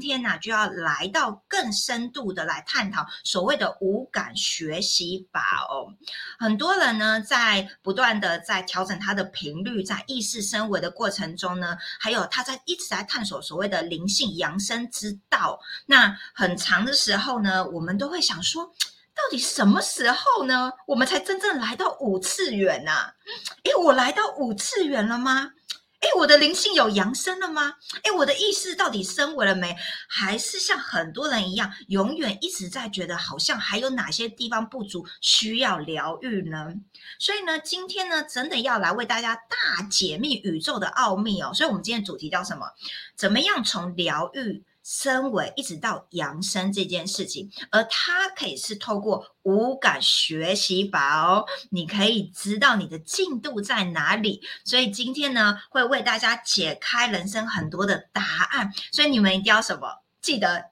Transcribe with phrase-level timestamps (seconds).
[0.00, 5.92] 今天呢就要来到更深度的来探讨所谓的五感学习法哦。
[6.38, 15.60] 很多人呢在不断的在调整他的频率，在意识升维的过程中呢，还有他在一直在探索所谓的灵性扬升之道。
[15.84, 18.72] 那很长的时候呢，我们都会想说。
[19.12, 20.72] 到底什么时候呢？
[20.86, 22.92] 我们才真正来到五次元呢？
[23.64, 25.50] 诶，我来到五次元了吗？
[26.00, 27.74] 诶，我的灵性有扬升了吗？
[28.04, 29.76] 诶，我的意识到底升维了没？
[30.08, 36.72] 还是像很多人一样，永远一直在觉得好像还有哪些地方不足，需要疗愈呢？
[37.18, 41.52] 所以呢，今天呢，真的要来为大家大解密宇宙的奥秘哦。
[41.52, 42.66] 所以，我们今天主题叫什么？
[43.14, 44.64] 怎么样从疗愈？
[44.90, 54.42] 升维一直到扬升这件事情，而它可以是透过五感学习法哦，你可以知道你的进度在哪里。
[54.64, 58.72] 所以今天呢，会为大家解开人生很多的答案。
[58.90, 60.02] 所以你们一定要什么？
[60.20, 60.64] 记得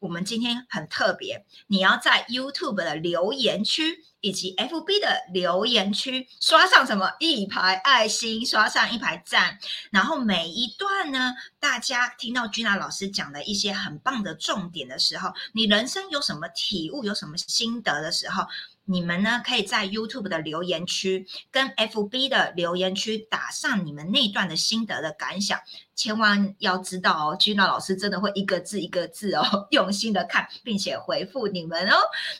[0.00, 4.04] 我们今天很特别，你要在 YouTube 的留言区。
[4.22, 9.58] 以及 FB 的留言区刷上什么一排爱心，刷上一排赞，
[9.90, 18.44] 然后每一段呢，大家听到君娜老师讲的一些很棒的重点的时候，你人生有什么体悟，有什么心得的时候。
[18.90, 25.60] 你们呢，可以在 YouTube 的留言区跟 FB 的留言区打上你们那段的心得的感想，
[25.94, 31.94] 千万要知道哦，Gina 老师真的会一个字一个字哦， 用心的看，并且回复你们哦。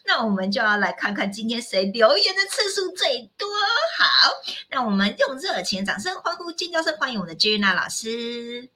[0.04, 3.46] 那我们就要来看看今天谁留言的次数最多。
[3.96, 4.32] 好，
[4.70, 8.70] 那我们用热情掌声欢呼尖叫声欢迎我们的 Gina 老师。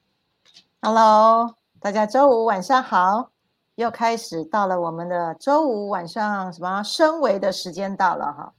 [0.81, 3.34] Hello，大家周五晚上好。
[3.75, 8.53] 又开始到了我们的周五晚上什么升维的时间到了哈，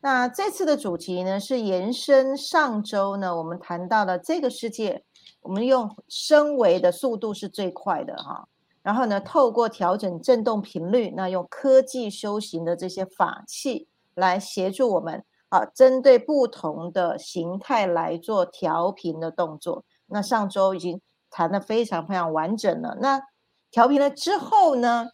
[0.00, 5.04] 那这次的主题呢是延伸上周呢我们谈到了这个世界，
[5.42, 8.48] 我们用升维的速度是最快的哈，
[8.82, 19.84] 然后呢透过调整振动频率，那用科技修行的这些法器来协助我们啊，针对不同的形态来做调频的动作。
[20.06, 21.00] 那上周已经
[21.30, 23.22] 谈的非常非常完整了，那。
[23.70, 25.08] 调频了之后呢，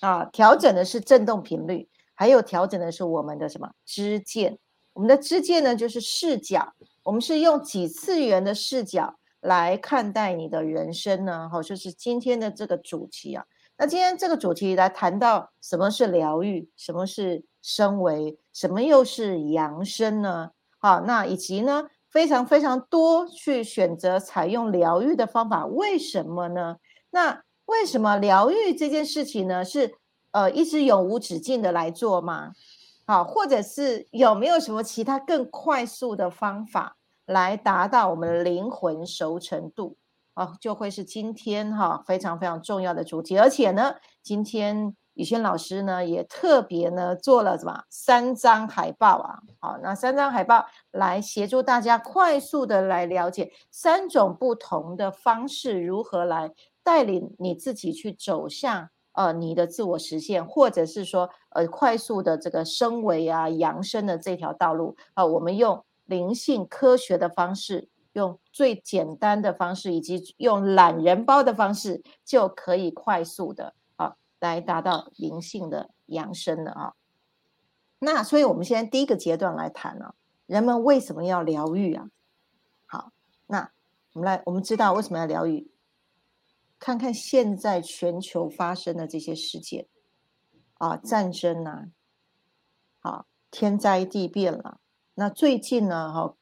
[0.00, 4.58] 啊，调整的是振动频率，还有调整的是我们的什么支见？
[4.94, 6.74] 我们的支见呢，就是视角。
[7.04, 11.48] 我们是用几次元的视角来看待你的人生呢？
[11.50, 13.44] 好，就是今天的这个主题啊。
[13.76, 20.50] 那今天这个主题来谈到什么是疗愈，什么是升维，什么又是扬升呢？
[20.78, 26.78] 好，那以及呢，非常非常多去选择采用疗愈的方法，为什么呢？
[27.10, 29.62] 那为什么疗愈这件事情呢？
[29.62, 29.94] 是
[30.30, 32.52] 呃一直永无止境的来做吗？
[33.06, 36.96] 好，或者是有没有什么其他更快速的方法
[37.26, 39.96] 来达到我们的灵魂熟成度？
[40.34, 43.38] 哦，就会是今天哈非常非常重要的主题。
[43.38, 49.40] 而且呢，今天宇轩老师呢也特别呢做了什么三张海报啊？
[49.58, 56.52] 好，那三张海报来协助大家快速的来了解三种不同的方式如何来。
[56.88, 76.94] 带领你自己去走向呃你的自我实现，或者是说呃快速的这个升维啊扬升的这条道路啊，我们用灵性科学的方式，用最简单的方式，以及用懒人包的方式，就可以快速的啊来达到灵性的扬升了啊。
[77.98, 80.14] 那所以我们现在第一个阶段来谈呢，
[80.46, 82.08] 人们为什么要疗愈啊？
[82.86, 83.12] 好，
[83.46, 83.70] 那
[84.14, 85.70] 我们来我们知道为什么要疗愈。
[86.78, 89.86] 看看现在全球发生的这些事件，
[90.74, 91.86] 啊，战争呐，
[93.00, 94.78] 啊，天灾地变了。
[95.14, 96.34] 那最近呢，哈，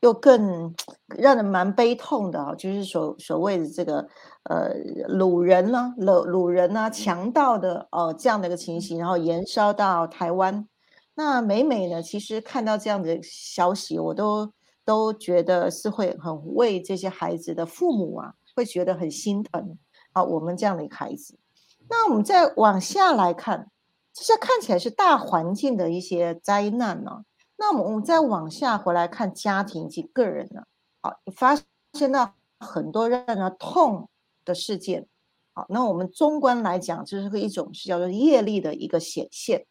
[0.00, 0.74] 又更
[1.08, 4.08] 让人蛮悲痛的啊，就是所所谓的这个
[4.44, 4.72] 呃，
[5.08, 10.68] 掳人呢，掳掳人呐，强盗的哦这样的一个情形，然后延烧到台湾。
[11.16, 14.52] 那每每呢，其实看到这样的消息，我都
[14.84, 18.34] 都觉得是会很为这些孩子的父母啊。
[18.54, 19.78] 会觉得很心疼
[20.12, 20.22] 啊！
[20.22, 21.38] 我们这样的一个孩子，
[21.88, 23.70] 那我们再往下来看，
[24.12, 27.24] 这些看起来是大环境的一些灾难呢。
[27.56, 30.64] 那我们再往下回来看家庭以及个人呢，
[31.00, 31.56] 好，发
[31.92, 34.08] 现到很多让人痛
[34.44, 35.06] 的事件。
[35.52, 39.66] 好，那我们中观来讲，这是一种是叫做业力的一个显现。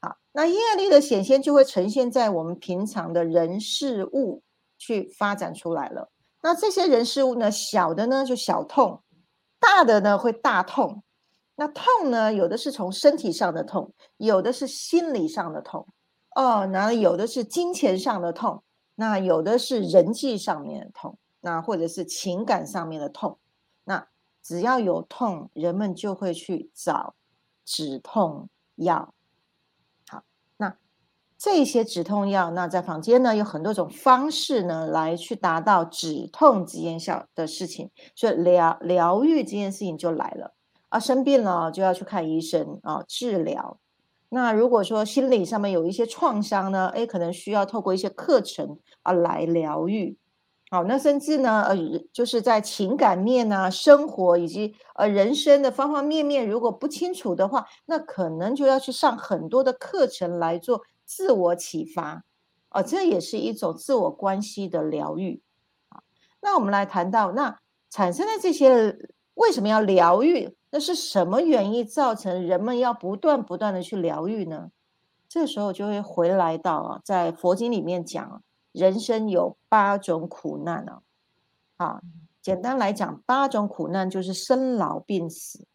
[0.00, 4.42] 好，那业力的显现就会呈现在我们平常的人事物
[4.78, 6.10] 去发展出来了。
[6.42, 7.50] 那这些人事物呢？
[7.50, 9.02] 小的呢就小痛，
[9.58, 11.02] 大的呢会大痛。
[11.56, 15.86] 那痛呢，有的是从身体上的痛，有的是心理上的痛。
[16.34, 18.62] 哦，那有的是金钱上的痛，
[18.94, 23.38] 那有的是人际上面的痛，那或者是情感上面的痛。
[23.84, 24.06] 那
[24.42, 27.14] 只要有痛，人们就会去找
[27.66, 29.12] 止痛药。
[31.42, 40.52] 这些止痛药，那在坊间呢有很多种方式呢，来去达到止痛这件效的事情，所以疗疗愈这件事情就来了
[40.90, 43.78] 啊，生病了就要去看医生啊，治疗。
[44.28, 50.18] 那如果说心理上面有一些创伤呢，哎，可能需要透过一些课程啊来疗愈。
[50.70, 51.76] 好，那甚至呢，呃，
[52.12, 62.22] 就是在情感面啊、生活以及呃人生的方方面面，如果不清楚的话，那可能就要去上很多的课程来做自我启发，
[62.70, 65.42] 哦，这也是一种自我关系的疗愈。
[65.88, 66.02] 啊，
[66.40, 67.58] 那我们来谈到，那
[67.90, 70.56] 产生的这些为什么要疗愈？
[70.70, 74.70] 那是什么原因造成人们要不断不断的去疗愈呢？
[75.28, 78.42] 这时候就会回来到啊，在佛经里面讲。
[78.72, 81.02] 人生有八种苦难啊，
[81.78, 82.00] 啊，
[82.40, 85.66] 简单来讲，八种苦难就是生老病死，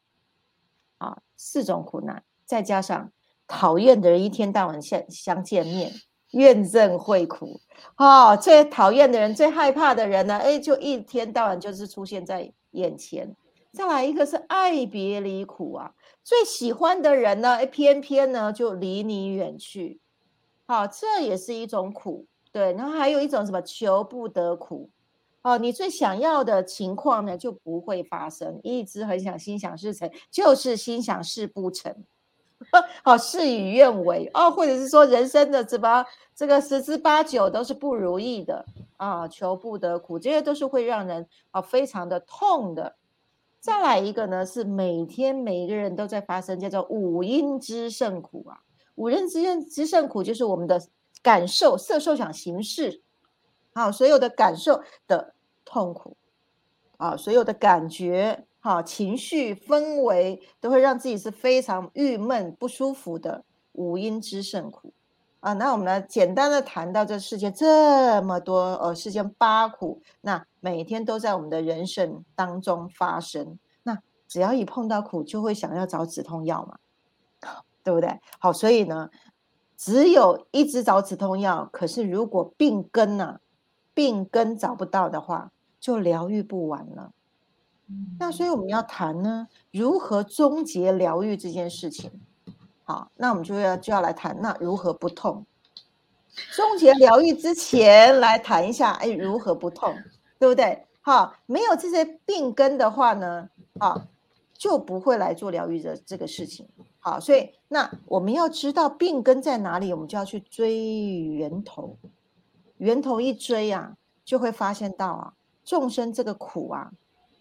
[0.99, 3.11] 啊，四种苦难，再加上
[3.47, 5.91] 讨厌的人一天到晚相相见面，
[6.31, 7.59] 怨憎会苦，
[7.97, 13.35] 哦，最讨厌的人、最害怕的人呢，哎，就一天到晚就是出现在眼前。
[13.71, 15.91] 再来一个是爱别离苦啊，
[16.23, 19.99] 最喜欢的人呢，哎，偏偏呢就离你远去，
[20.65, 22.25] 好，这也是一种苦。
[22.53, 24.89] 对，然后还有一种什么求不得苦，
[25.41, 31.93] 哦，你最想要的情况呢就不会发生，一直很想心想事成，就是心想事不成，
[33.03, 38.65] 好事与愿违哦，或者是说人生的什么这个十之八九都是不如意的
[38.97, 42.95] 啊，求不得苦，这些都是会让人啊非常的痛的。
[43.59, 48.59] 再来一个呢，是每天每一个人都在发生，叫做五阴之胜苦啊，
[48.95, 50.81] 五阴之间之胜苦就是我们的。
[51.23, 53.01] 感受色受想行识，
[53.73, 55.33] 好，所有的感受的
[55.63, 56.15] 痛苦，
[56.97, 64.91] 啊，所有的感觉，好，情绪氛围都会让自己是非常郁闷不舒服的五阴之胜苦，
[65.39, 76.79] 啊，那我们来简单的谈到这世界这么多呃世间八苦，那每天都在我们的人生当中发生，那只要一碰到苦，就会想要找止痛药嘛，
[77.85, 78.19] 对不对？
[78.39, 79.11] 好，所以呢。
[79.77, 83.41] 只有一直找止痛药，可是如果病根呢，
[83.93, 87.11] 病根找不到的话，就疗愈不完了。
[88.19, 92.11] 那所以我们要谈呢，如何终结疗愈这件事情。
[92.83, 95.45] 好，那我们就要就要来谈，那如何不痛？
[96.53, 99.95] 终结疗愈之前，来谈一下，哎，如何不痛，
[100.37, 100.85] 对不对？
[101.01, 103.49] 好，没有这些病根的话呢，
[103.79, 104.07] 啊，
[104.53, 106.67] 就不会来做疗愈的这个事情。
[106.99, 111.95] 好，所以那我们要知道病根在哪里，我们就要去追源头。
[112.77, 113.95] 源头一追啊，
[114.25, 115.33] 就会发现到啊，
[115.63, 116.91] 众生这个苦啊，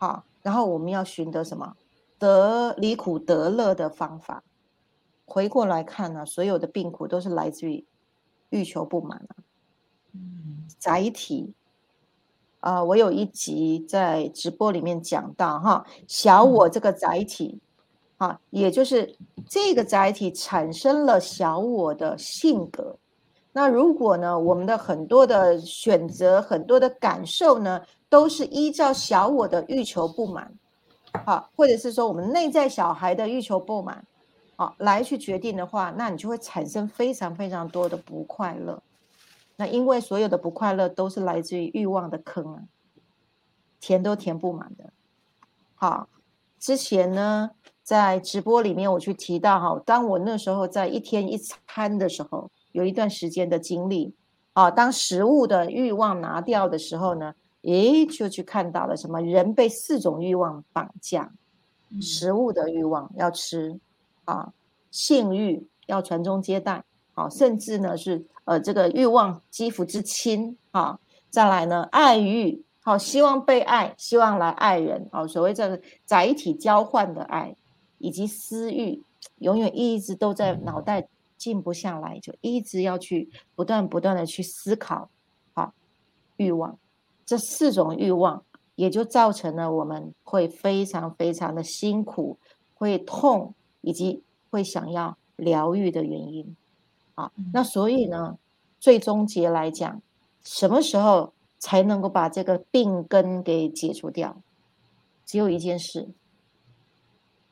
[0.04, 1.74] 好，然后我们要寻得什么
[2.18, 4.42] 得离苦得乐的方法。
[5.24, 7.82] 回过来看呢，所有的病苦都是来自于
[8.50, 9.32] 欲求不满啊，
[10.76, 11.54] 载体
[12.60, 17.58] 啊，我有一集在直播里面讲到哈，小我这个载体。
[18.18, 19.16] 啊，也就是
[19.48, 22.96] 这个载体产生了小我的性格。
[23.56, 30.52] 那如果呢，我们的很多的选择、很多的感受呢，都是依照小我的欲求不满，
[31.24, 34.04] 好，或者是说我们内在小孩的欲求不满，
[34.56, 38.82] 好，来去决定的话，那你就会产生非常非常多的不快乐。
[39.54, 42.62] 那因为所有的不快乐都是来自于欲望的坑啊，
[43.80, 44.92] 填都填不满的。
[45.76, 46.08] 好，
[46.58, 47.52] 之前呢。
[47.84, 54.12] 在直播里面，我去提到哈，当我那时候在一天一餐的时候，有一段时间的经历，
[54.52, 61.32] 啊，当食物的欲望拿掉的时候呢，诶，就去看到了什么人被四种欲望绑架，
[62.00, 63.78] 食物的欲望要吃，
[64.24, 64.52] 啊，
[64.90, 66.82] 性欲要传宗接代，
[67.14, 70.98] 啊，甚至呢是呃这个欲望肌肤之亲，啊，
[71.30, 77.56] 再来呢爱欲，好，希望被爱，希望来爱人，啊，所谓这个载体交换的爱。
[77.98, 79.02] 以及私欲，
[79.38, 81.08] 永远一直都在脑袋
[81.44, 85.10] 静不下来，就一直要去不断不断的去思考，
[85.52, 85.74] 好
[86.38, 86.78] 欲望，
[87.26, 88.42] 这四种欲望
[88.76, 92.38] 也就造成了我们会非常非常的辛苦，
[92.72, 96.56] 会痛，以及会想要疗愈的原因。
[97.14, 98.38] 啊，那所以呢，
[98.80, 100.00] 最终结来讲，
[100.42, 104.40] 什么时候才能够把这个病根给解除掉？
[105.26, 106.08] 只有一件事。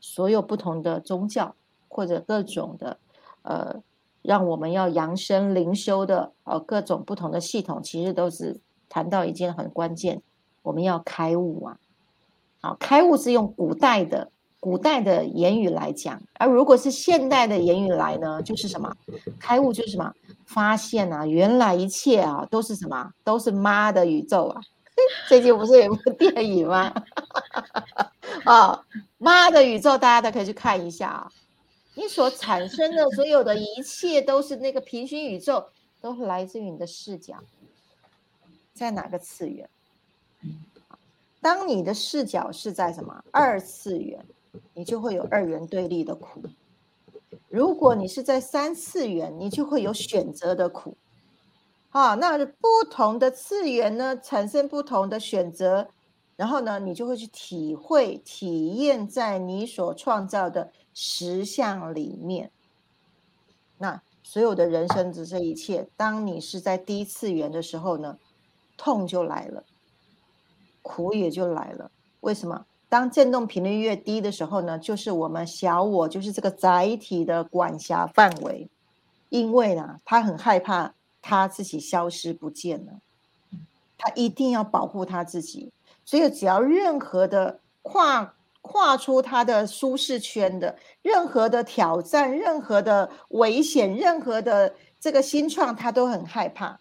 [0.04, 1.54] 所有不同的宗教
[1.86, 2.98] 或者各种的，
[3.42, 3.82] 呃，
[4.22, 10.22] 让我们要扬升灵修的，呃，各种不同的系统，其实都是谈到一件很关键，
[10.62, 11.78] 我们要开悟啊。
[12.60, 14.30] 好，开悟是用古代的
[14.60, 18.94] 古代的言语来讲，而如果是现代的言语来呢，就是什么？
[19.40, 20.12] 开悟就是什么？
[20.46, 23.10] 发现啊，原来一切啊都是什么？
[23.24, 24.60] 都是妈的宇宙啊！
[25.26, 26.92] 最近不是有部电影吗？
[28.44, 28.84] 啊，
[29.18, 31.28] 妈的宇宙，大家都可以去看一下啊！
[31.94, 35.66] 你所产生的所有的一切，都是那个平行宇宙，
[36.00, 37.36] 都来自于你的视角，
[38.72, 39.68] 在哪个次元？
[41.40, 44.24] 当你的视角是在什么二次元，
[44.74, 46.40] 你就会有二元对立的苦；
[47.48, 50.96] 如果你是在三次元，你就会有选择的苦。
[51.90, 55.88] 好，那不同的次元呢，产生不同的选择，
[56.36, 62.50] 然后呢，你就会去体会、体验在你所创造的实相里面。
[63.78, 68.18] 那所有的人生的这一切，当你是在低次元的时候呢，
[68.76, 69.64] 痛就来了。
[70.82, 72.66] 苦也就来了，为什么？
[72.88, 74.76] 当振动频率越低的时候呢？
[74.78, 78.68] 就是我们小我，就是这个载体的管辖范围，
[79.28, 82.92] 因为呢，他很害怕他自己消失不见了，
[83.96, 85.72] 他一定要保护他自己，
[86.04, 96.78] 所以只要任何的跨跨出他的舒适圈的，任何的挑战，任何的危险，任何的这个新创，他都很害怕。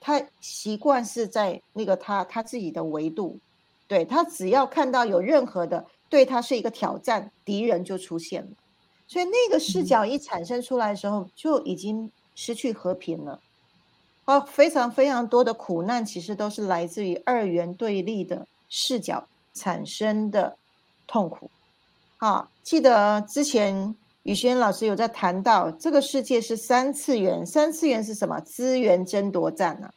[0.00, 3.38] 他习惯是在那个他他自己的维度，
[3.86, 8.50] 对他只要看到有任何的对他是一个挑战，敌人就出现了，
[9.06, 13.40] 所以那个视角一产生出来的时候，就已经失去和平了。
[14.24, 20.56] 哦，非常非常多的苦难，其实都是来自于二元对立的视角产生的
[21.08, 21.50] 痛苦。
[22.18, 23.96] 好，记得之前。
[24.24, 28.38] 宇轩老师有在谈到，这个世界是三次元，三次元是什么？
[28.40, 29.90] 资源争夺战呢？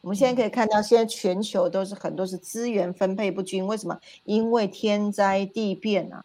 [0.00, 4.00] 我们现在可以看到，现在全球都是很多是资源分配不均，为什么？
[4.22, 6.24] 因为天灾地变啊！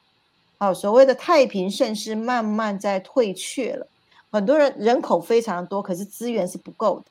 [0.57, 3.85] 好，所谓的太平盛世慢慢在退却了，
[4.31, 7.05] 很多人人口非常多，可是资源是不够的，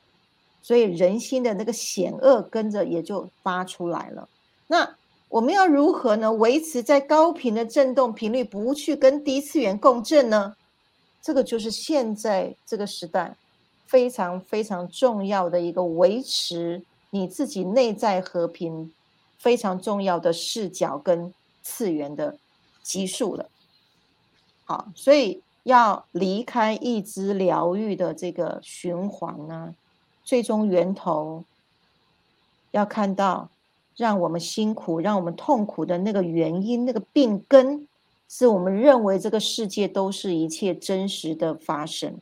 [0.63, 4.27] 所以人心的那个险恶跟着也就发出来了。
[4.67, 4.98] 那。
[5.29, 6.33] 我们要如何呢？
[6.33, 10.57] 维持在高频的振动频率，不去跟低次元共振呢？
[11.21, 13.37] 这个就是现在这个时代
[13.87, 18.91] 非常非常重要的一个维持你自己内在和平
[19.37, 22.39] 非常重要的视角跟次元的
[22.83, 23.51] 基数了。
[24.65, 29.75] 好，所以要离开一支疗愈的这个循环呢，
[30.25, 31.45] 最终源头
[32.71, 33.51] 要看到。
[33.99, 37.87] 让我们辛苦、让我们痛苦的那个原因、那个病根，
[38.29, 42.17] 是我们认为这个世界都是一切真实的发生，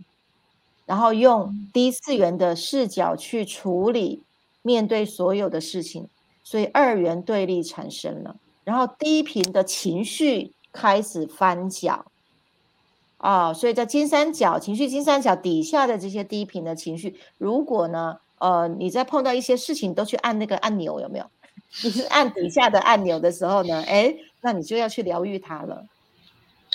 [0.86, 4.22] 然后用低次元的视角去处理、
[4.62, 6.08] 面对所有的事情，
[6.42, 12.06] 所以二元对立产生了，然后低频的情绪开始翻搅，
[13.18, 21.26] 啊，所以在金三角情绪金三角底下的这些低频的情绪，如果呢，呃，你在碰到一些事情都去按那个按钮，有没有？
[21.82, 25.84] 你是按底下的按钮的时候呢，哎，那你就要去疗愈它了。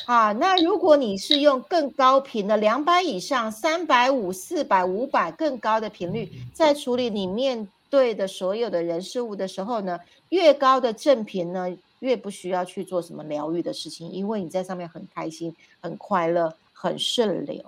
[0.05, 11.67] 啊，那如果你是用更高频的两百以上、三百五、四百、五百更高的频率，在处理你面对的所有的人事物的时候呢，越高的正频呢，
[11.99, 17.63] 越不需要去做什么疗愈的事情，因为你在上面很开心、很快乐、很顺流，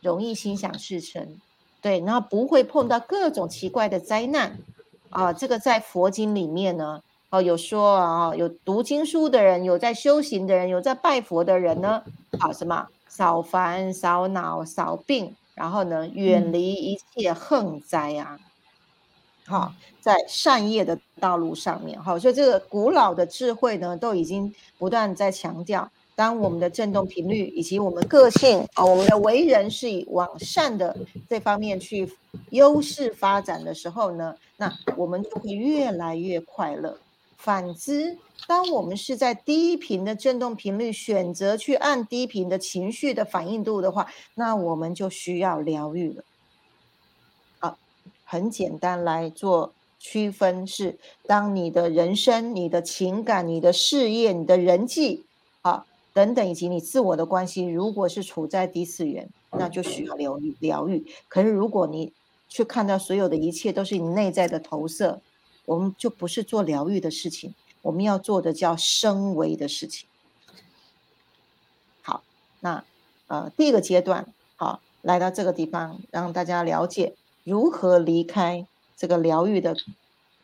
[0.00, 1.40] 容易心想事成，
[1.80, 4.58] 对，然后不会碰到各种奇怪的灾难。
[5.14, 12.02] 啊，这个在佛经里面呢，哦，有说啊，有读经书的人，有在修行的人，有在拜佛的人呢，
[12.40, 18.38] 啊，什么少烦、少恼、少病，然后呢，远离一切横灾啊，
[19.46, 25.90] 好，在善业的道路上面，好，所以这个古老的智慧呢，都已经不断在强调。
[26.16, 30.96] 当我们的振动频率以及我们个性啊，我们的为人是以往善的
[31.28, 32.08] 这方面去
[32.50, 36.96] 优势发展的时候呢，那我们就会越来越快乐。
[37.36, 38.16] 反之，
[38.46, 46.24] 当我们是在低频的振动频率选择去按低频的情绪的反应度的话，那我们就需要疗愈了。
[47.58, 47.76] 啊，
[48.24, 55.24] 很简单来做区分是：当你的人生、你的情感、你的事业、你的人际，
[55.62, 55.84] 啊。
[56.14, 60.54] 等等，以及你自我的关系，如果是处在低次元，那就需要疗愈。
[60.60, 61.04] 疗愈。
[61.28, 62.12] 可是，如果你
[62.48, 65.20] 去看到所有的一切都是你内在的投射，
[65.64, 67.52] 我们就不是做疗愈的事情，
[67.82, 70.06] 我们要做的叫升维的事情。
[72.00, 72.22] 好，
[72.60, 72.84] 那
[73.26, 78.64] 呃，第一个阶段，好，来到这个地方，让大家了解如何离开
[78.96, 79.76] 这个疗愈的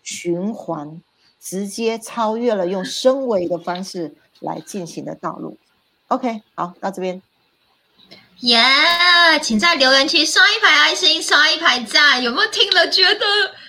[0.03, 1.01] 循环，
[1.39, 5.59] 直接超越了用升维的方式来进行的道路。
[6.09, 7.23] OK，好，到这边。
[8.41, 8.59] 耶，
[9.43, 12.23] 请在留言区刷一排爱心，刷一排赞。
[12.23, 13.21] 有没有听了觉得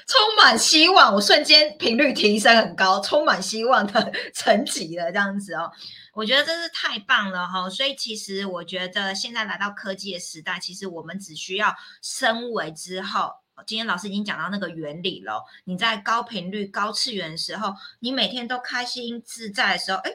[0.08, 1.14] 充满希望？
[1.14, 5.70] 我瞬间频率提升很高，充满希望的 层级了，这样子哦。
[6.14, 7.70] 我觉得真是太棒了哈。
[7.70, 13.30] 所以其实我觉得现在来到科技的时代，其实我们只需要升维之后，
[13.68, 15.44] 今天老师已经讲到那个原理了。
[15.66, 20.14] 你在高频率、高次元的时候，你每天都开心自在的时候，哎。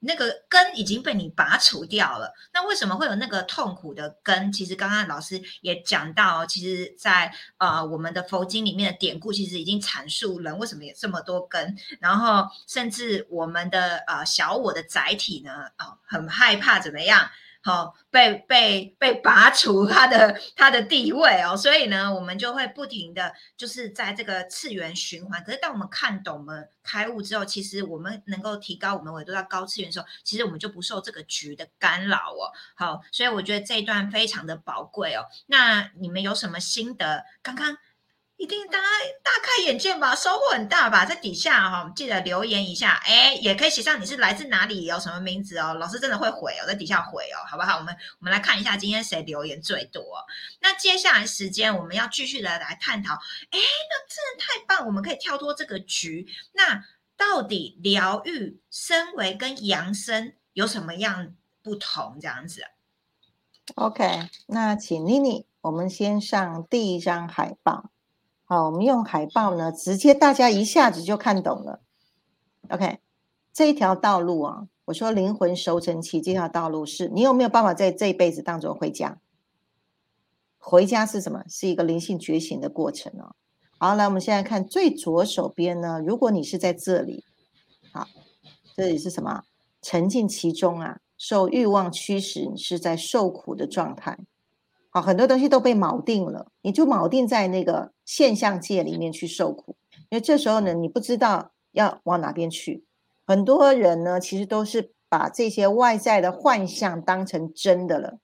[0.00, 4.50] 那个根已经被你拔除掉了，那为什么会有那个痛苦的根？
[4.52, 17.30] 其实刚刚老师也讲到，其实，在呃我们的佛经里面的典故，其实已经阐述人为什么有这么多根，然后甚至我们的呃小我的载体呢，啊，很害怕怎么样？
[17.62, 25.44] 好，被被被拔除他的他的地位哦，所以呢，我们就会不停的就是在这个次元循环。
[25.44, 32.48] 可是当我们看懂了开悟之后，其实我们能够提高我们维度到高次元的时候，其实我们就不受这个局的干扰哦。
[32.74, 35.26] 好，所以我觉得这一段非常的宝贵哦。
[35.46, 37.24] 那你们有什么心得？
[37.42, 37.76] 刚刚。
[38.40, 38.86] 一定大家
[39.22, 47.76] 大开眼界吧，收获很大吧，在底下哈，记得留言一下，哎，也可以写上你是来自哪里，有什么名字哦，老师真的会回哦，在底下回哦，好不好？
[47.76, 50.02] 我们我们来看一下今天谁留言最多。
[50.62, 56.26] 那接下来时间我们要继续的来探讨，哎，那真的太棒，我们可以跳脱这个局。
[56.52, 56.82] 那
[57.18, 62.16] 到底疗愈、升维跟扬升有什么样不同？
[62.18, 62.62] 这样子
[63.74, 67.90] ？OK，那请妮妮，我们先上第一张海报。
[68.50, 71.78] 好，我们用海报呢，直接大家一下子就看懂了。
[72.70, 72.98] OK，
[73.52, 79.20] 这一条道路啊，我说灵魂收成期这条道路是你有没有办法在这一辈子当中回家？
[80.58, 81.44] 回家是什么？
[81.48, 83.36] 是一个灵性觉醒的过程哦。
[83.78, 87.22] 好，来我们现在看最左手边呢，如果你是在这里，
[87.92, 88.08] 好，
[88.74, 89.44] 这里是什么？
[89.80, 94.18] 沉浸其中啊，受欲望驱使，你是在受苦的状态。
[94.92, 99.76] 好，很多东西都被锚定了，你就锚定在那个现象界里面去受苦，
[100.08, 102.84] 因为这时候呢，你不知道要往哪边去。
[103.24, 108.18] 很多人呢，其实都是把这些外在的幻象当成真的了，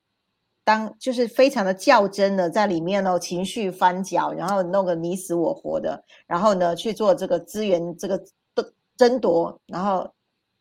[0.65, 10.11] 当就是非常的较真的在里面哦，情绪翻搅，然后弄个你死我活的，然后呢去做这个资源这个争争夺，然后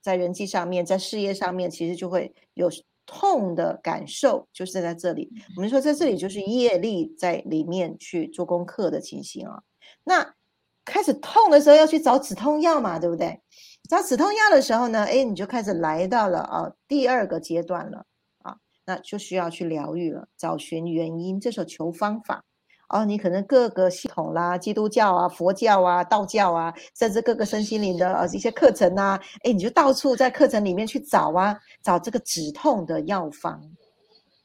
[0.04, 2.70] 在人际上面，在事业上面，其实就会有。
[3.06, 9.62] 痛的感受就是在这里，我们说在这里就是业力在里面去做功课的情形啊。
[10.04, 10.34] 那
[10.84, 13.42] 开始痛的时候要去找止痛药嘛，对不对？
[13.90, 18.06] 找止痛药的时候呢，哎，你就开始来到了啊第二个阶段了
[18.44, 22.44] 啊，那就需要去疗愈了，找寻原因，这时候求方法。
[22.90, 33.60] 哦，你可能各个系统啦，基督教啊、佛教啊、道教啊，甚至各个身心灵的呃一些课程啊，哎，你就到处在课程里面去找啊，找这个止痛的药方。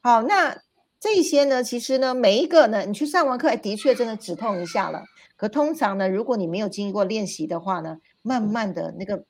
[0.01, 0.57] 好，那
[0.99, 5.03] 这些呢，其实呢，每一个呢，你去上完课，哎的确真的止痛一下了。
[5.37, 9.23] 可通常呢，如果你没有经过练习的话呢，慢慢的那个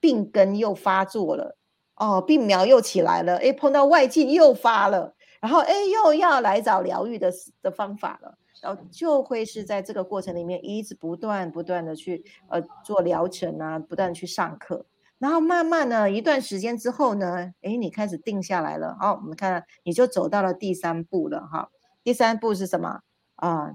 [0.00, 1.56] 病根又发作了，
[1.94, 8.36] 哦，病苗又起来了，哎，碰到外境又发了，然后哎，又要来找疗愈的的方法了。
[8.62, 14.86] 然后就会是在这个过程里面一直不断不断的去呃做疗程啊，不断去上课，
[15.18, 21.68] 然后慢慢呢一段时间之后呢，哎，你开始定下来了，好，我们看你就走到了第三步了哈。
[22.02, 23.00] 第三步是什么
[23.36, 23.74] 啊？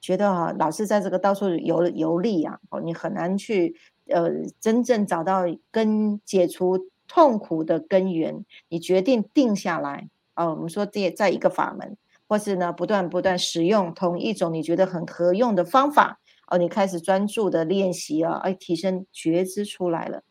[0.00, 3.74] 觉得哈老是在这个到处游游历啊，哦，你很难去
[4.06, 10.50] 呃真正找到根解除痛苦的根源，你决定定下来啊。
[10.50, 11.96] 我们说这在一个法门。
[12.28, 20.22] 或是呢，不断不断使用同一种你觉得很合用的方法哦，你开始专注的练习啊，哎，提升觉知出来了。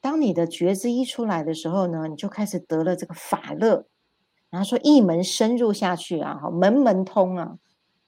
[0.00, 3.86] 当你的觉知一出来的时候呢，你就开始得了这个法乐，
[4.50, 7.58] 然后说一门深入下去啊，哈，门门通啊，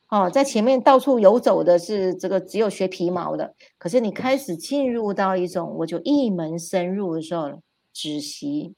[0.09, 7.61] 哦，在前面到处游走的是这个只有学皮毛的，可是你开始进入到一种我就一门深入的时候，
[7.93, 8.75] 止息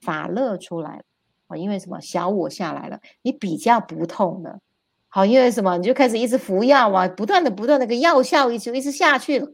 [0.00, 1.02] 法乐出来了。
[1.48, 2.00] 啊，因为什么？
[2.00, 4.60] 小我下来了，你比较不痛了。
[5.08, 5.76] 好，因为什么？
[5.78, 9.52] 你就开始一直服药啊，不断的、不断的，个药效一直一直下去了。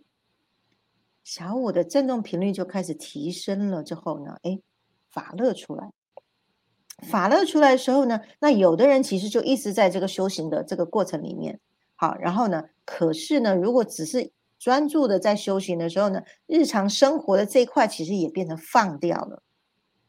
[1.23, 3.83] 小我的振动频率就开始提升了。
[3.83, 4.59] 之后呢，哎，
[5.09, 5.91] 法乐出来，
[7.09, 11.61] 法乐出来的时候呢，那有的人其实就一直在这个修行的这个过程里面。
[11.95, 19.43] 好，然后呢，可是呢，如果只是专注的在修行的时候呢，日常生活的这一块其实也变成放掉了。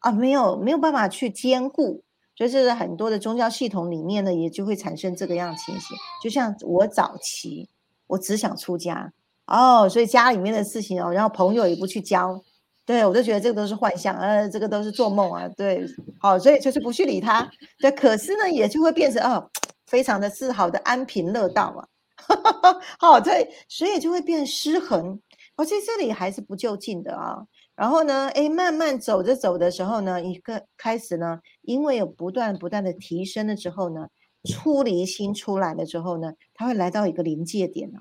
[0.06, 2.04] 啊，没有没有办法去兼顾，
[2.36, 5.98] 就是很多的宗教系统里面呢，也就会产生这个样情形。
[6.22, 7.68] 就像我早期，
[8.06, 9.12] 我只想出家，
[9.48, 12.39] 哦，所以家里面的事情哦，然后朋友也不去交，
[12.86, 15.84] 对我就觉得这个都是幻象，呃，这个都是做梦啊，对，
[16.20, 19.50] 好，所以就是不去理他，对，可是呢，也就会变成哦，
[19.88, 21.88] 非常的自豪的安贫乐道嘛，
[23.00, 25.20] 好，对，所以就会变失衡，
[25.56, 27.44] 而且这里还是不就近的啊，
[27.75, 34.09] 然后呢，哎，慢慢走着走的时候呢，一个开始呢，因为有不断不断的提升了之后呢，
[34.43, 37.99] 出离心出来了之后呢，它会来到一个临界点呢，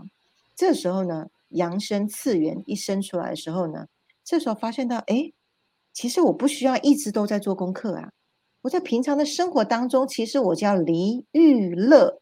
[0.55, 1.27] 这时候呢。
[1.51, 3.87] 扬升次元一生出来的时候呢，
[4.25, 5.33] 这时候发现到，哎，
[5.93, 8.11] 其实我不需要一直都在做功课啊。
[8.63, 12.21] 我在平常的生活当中，其实我叫离欲乐，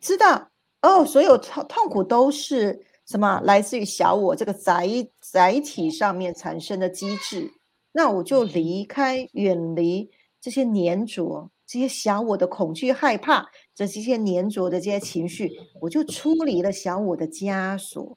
[0.00, 0.50] 知道
[0.82, 3.40] 哦，所有痛痛苦都是什么？
[3.40, 4.88] 来自于小我这个载
[5.20, 7.52] 载体上面产生的机制。
[7.90, 10.08] 那我就离开，远离
[10.40, 11.50] 这些粘着。
[11.66, 18.16] 这些小我的恐惧、害怕，这这些粘着的这些情绪，我就出离了小我的枷锁。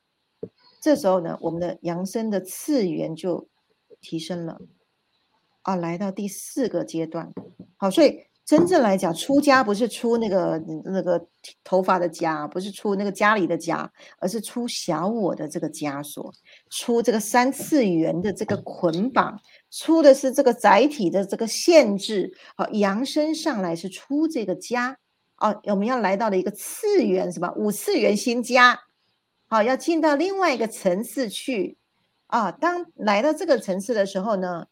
[0.80, 3.48] 这时候呢，我们的扬升的次元就
[4.00, 4.60] 提升了，
[5.64, 7.34] 啊，来到第四个阶段。
[7.78, 11.26] 好，所以真正来讲，出家不是出那个那个
[11.64, 16.34] 头发的家，不是出那个家里的家，而是出小我的这个枷锁，
[16.70, 19.40] 出这个三次元的这个捆绑。
[19.72, 24.98] 出的是这个载体的这个限制，好，扬升上来是出这个家，
[25.38, 28.78] 哦，我们要来到了一个次元，什么五次元新家，
[29.48, 31.78] 好，要进到另外一个层次去，
[32.28, 34.68] 啊，当来到这个层次的时候呢，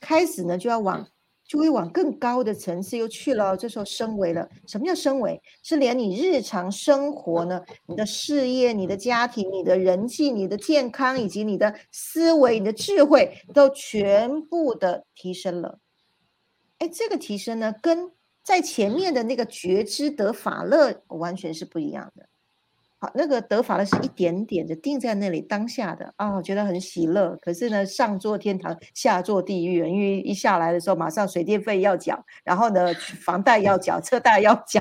[0.00, 1.06] 开始呢就要往。
[1.48, 4.46] 就会往更高的层次又去了，这时候升维了。
[4.66, 5.40] 什么叫升维？
[5.62, 15.78] 是连你日常生活呢，你的事业、你的家庭、你的人际、你的健康，以及你的思维、你的智慧，都全部的提升了。
[16.76, 18.12] 哎，这个提升呢，跟
[18.44, 22.28] 在前面的那个觉知得法乐完全是不一样的。
[23.00, 27.36] 好，那个得法的是一点点的定在那里当下的啊，我觉得很喜乐。
[27.40, 34.80] 可是呢，上做天堂，下做地狱，因为一下来的时候，马上水电费要缴，然后呢，房贷要缴，车贷要缴。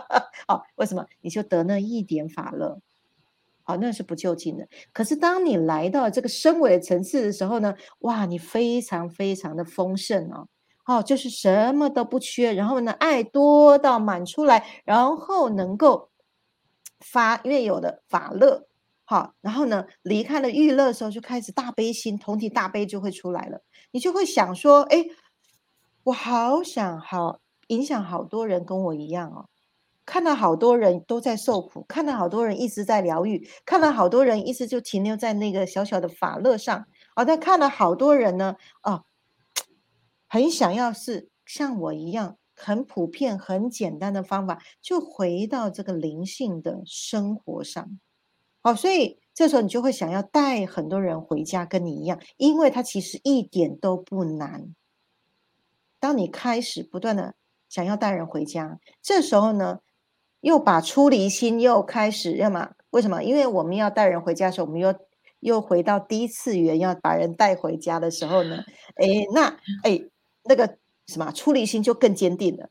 [0.48, 1.04] 好，为什么？
[1.20, 2.78] 你就得那一点法乐？
[3.64, 4.66] 好，那是不就近的。
[4.94, 10.48] 可是当你来到这个升维的层次的时候呢，哇，你非常非常的丰盛哦，
[10.86, 16.08] 哦，就是什么都不缺，然后呢，爱多到满出来，然后能够。
[17.02, 18.66] 发，因为有的法乐，
[19.04, 23.62] 好，然后呢，离开了欲乐的时候，就开始大悲心，同体大悲就会出来了。
[23.90, 25.04] 你就会想说，哎，
[26.04, 29.48] 我好想好影响好多人跟我一样哦，
[30.06, 36.86] 看到好多人都在受苦，看到好多人一直在疗愈，看到好多人一直就停留在那个小小的法乐上，
[37.16, 39.04] 哦，但看了好多人呢，哦，
[40.28, 42.36] 很想要是像我一样。
[42.62, 47.98] 很普遍、很简单的方法，就回到这个灵性的生活上。
[48.60, 54.74] 好，所以这时候你就会想要带很多人回家，跟你一样，因为它其实一点都不难。
[55.98, 57.34] 当你开始不断的
[57.68, 59.80] 想要带人回家，这时候呢，
[60.40, 62.70] 又把出离心又开始要么？
[62.90, 63.24] 为什么？
[63.24, 64.94] 因为我们要带人回家的时候，我们又
[65.40, 68.62] 又回到第一次元，要把人带回家的时候呢？
[68.94, 69.48] 哎，那
[69.82, 70.00] 哎
[70.44, 70.78] 那个。
[71.06, 72.68] 什么出离心就更坚定了？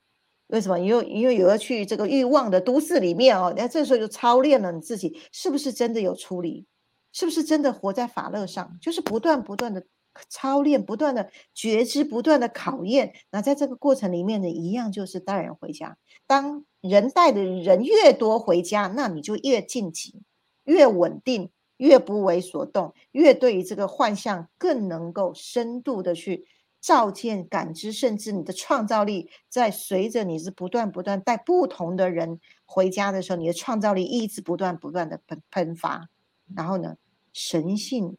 [0.48, 0.78] 为什么？
[0.78, 6.66] 因为因为有要去这个欲望的都市里面哦，那这时候就操练了你自己，是不是真的有出离？
[7.14, 8.78] 是不是真的活在法乐上？
[8.82, 9.86] 就是不断不断的
[10.28, 13.14] 操练，不断的觉知，不断的考验。
[13.32, 15.98] 那在这个过程里面呢，一样就是带人回家。
[16.28, 20.22] 当人带的人越多回家，那你就越晋级，
[20.66, 26.46] 越稳定，越不为所动，越对于这个幻象更能够深度的去。
[26.82, 36.10] 照见、感知，甚至你的创造力，在随着你是不断不断带不同的人回家的时候，你的创造力一直不断不断的喷喷发，
[36.56, 36.98] 然后呢，
[37.32, 38.18] 神性，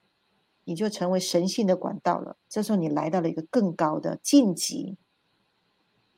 [0.64, 2.36] 你就成为神性的管道了。
[2.48, 4.96] 这时候你来到了一个更高的晋级、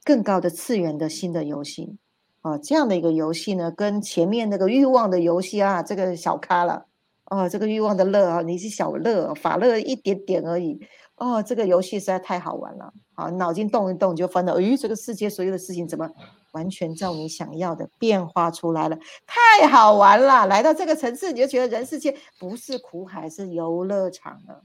[0.04, 1.96] 更高的次元的新的游戏
[2.42, 6.84] 啊，这样的一个游戏呢，跟前面那个欲望的游戏啊，这个小咖了
[7.24, 10.78] 哦，这个欲望的乐啊，你是小乐，法乐一点点而已。
[11.16, 12.92] 哦，这个游戏实在太好玩了！
[13.14, 14.60] 好，脑筋动一动就分了。
[14.60, 16.10] 咦，这个世界所有的事情怎么
[16.50, 18.98] 完全照你想要的变化出来了？
[19.24, 20.44] 太好玩了！
[20.46, 24.62] 来到这个层次，你就觉得人世间不是苦海，是游乐场了。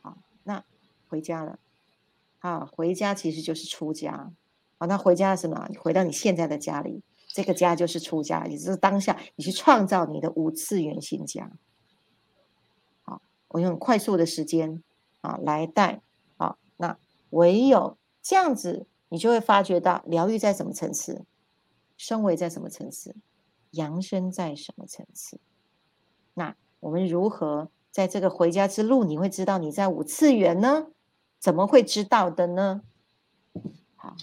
[0.00, 0.62] 好，那
[1.08, 1.58] 回家了。
[2.38, 4.30] 啊，回家其实就是出家。
[4.78, 5.66] 好，那回家是什么？
[5.68, 7.02] 你回到你现在的家里，
[7.34, 11.50] 这个家就是出家，也就是当下你去创造你的五次元新家。
[13.02, 14.84] 好，我用快速的时间。
[15.22, 16.02] 啊，来带
[16.36, 16.96] 啊，那
[17.30, 21.24] 唯有这样子，你就会发觉到疗愈在什么层次，
[21.96, 23.16] 升维在什么层次，
[23.70, 25.40] 扬升在什么层次。
[26.34, 30.88] 那我们如何在这个回家之路，你会知道你在五次元呢？
[31.38, 32.82] 怎么会知道的呢？
[33.96, 34.14] 好，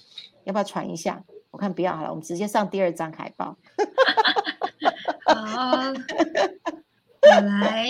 [0.43, 1.23] 要不要传一下？
[1.51, 3.57] 我看不要好了，我们直接上第二张海报。
[5.25, 5.93] 好，
[7.21, 7.89] 我来，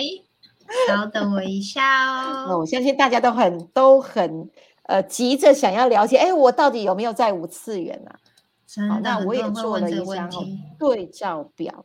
[0.88, 2.58] 稍等我一下哦。
[2.58, 4.50] 我相信大家都很都很
[4.84, 8.18] 呃急着想要了解，哎，我到底有没有在五次元啊？
[8.88, 10.30] 好，那我也做了一张
[10.78, 11.84] 对照表，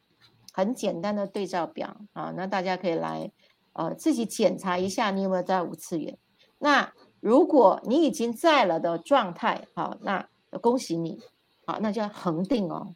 [0.54, 3.32] 很简单的对照表啊，那大家可以来
[3.74, 6.18] 呃自己检查一下，你有没有在五次元？
[6.60, 10.28] 那如果你已经在了的状态，好，那
[10.62, 11.20] 恭喜你，
[11.66, 12.90] 好，那就要恒定哦，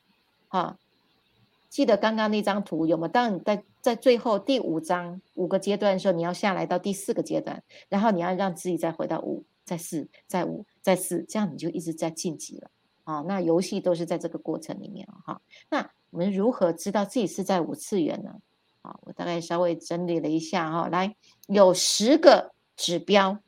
[0.47, 0.75] 好，
[1.67, 3.07] 记得刚刚那张图有没有？
[3.07, 12.69] 当你在在最后第五章五个阶段的时候，你要下来到第四个阶段，然后你要让自己再回到五，再四，再五，再四，这样你就一直在晋级了，
[13.03, 15.41] 啊，那游戏都是在这个过程里面哈。
[15.69, 18.35] 那我们如何知道自己是在五次元呢？
[18.81, 21.15] 啊，我大概稍微整理了一下哈，来
[21.47, 23.39] 有十个指标。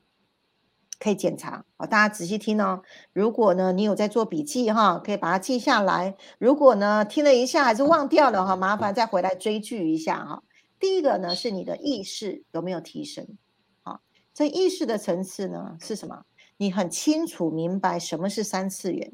[1.02, 2.84] 可以检查好，大家仔细听哦。
[3.12, 6.16] 如果呢，你有在做笔记哈，可以把它记下来。
[6.38, 10.44] 如果呢，听了一下还是忘掉了哈，麻烦再回来追剧一下哈。
[10.80, 13.28] 第一个呢，是你的意识有没有提升？
[13.82, 14.00] 好，
[14.32, 16.24] 这意识的层次呢是什么？
[16.58, 19.12] 你很清楚明白什么是三次元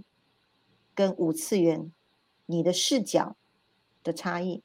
[0.94, 1.94] 跟五次元，
[2.46, 3.38] 你的视角
[4.04, 4.62] 的差异，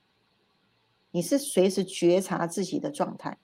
[1.12, 3.38] 你是随时觉察自己的状态。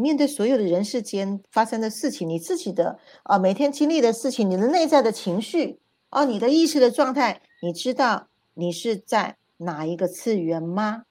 [0.00, 5.80] 面对所有的人世间发生的事情，你自己的啊每天经历的事情，你的内在的情绪
[6.10, 11.02] 哦，你的意识的状态，你知道你是在哪一个次元吗？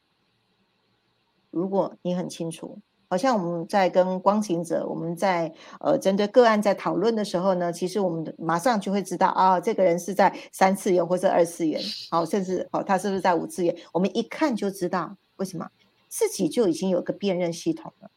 [1.51, 13.75] 如果你很清楚，好像我们在跟光行者，我们在呃针对个案在讨论的时候呢，其实我们马上就会知道啊，这个人是在三次元或者二次元，好，甚至哦他是不是在五次元？
[13.91, 15.69] 我们一看就知道，为什么
[16.07, 18.09] 自己就已经有个辨认系统了。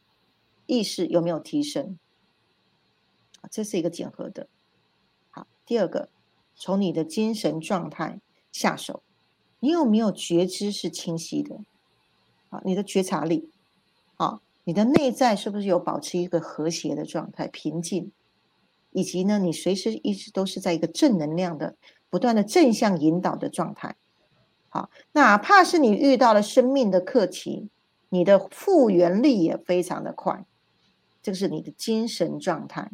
[0.71, 1.99] 意识有没有提升？
[3.51, 4.47] 这是一个检核的。
[5.29, 6.07] 好，第二个，
[6.55, 8.21] 从你的精神状态
[8.53, 9.03] 下手，
[9.59, 11.59] 你有没有觉知是清晰的？
[12.51, 13.49] 啊，你的觉察力，
[14.15, 18.13] 啊，你的内在是不是有保持一个和谐的状态、平静？
[18.91, 21.75] 以及呢，你随时一直都是在一个正能量的、
[22.09, 23.97] 不断的正向引导的状态。
[24.69, 27.67] 好，哪怕是你遇到了生命的课题，
[28.07, 30.45] 你的复原力也非常的快。
[31.21, 32.89] 这个是你的精神状态，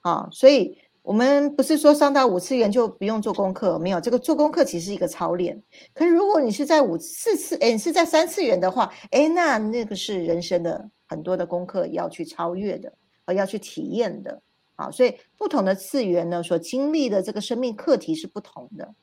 [0.00, 5.62] 啊，所以我们不是说上到五次元就不用做功课，没有这个做功课其实是一个操练。
[5.92, 12.92] 可是如果你是在五四次，哎，是在三次元的话，哎，那那个是人生的很多的功课要去超越的，
[13.24, 14.40] 呃，要去体验的，
[14.76, 18.94] 啊，所以不同的次元呢，所经历的这个生命课题是不同的，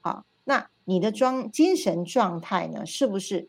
[0.00, 3.48] 好，那你的状精神状态呢，是不是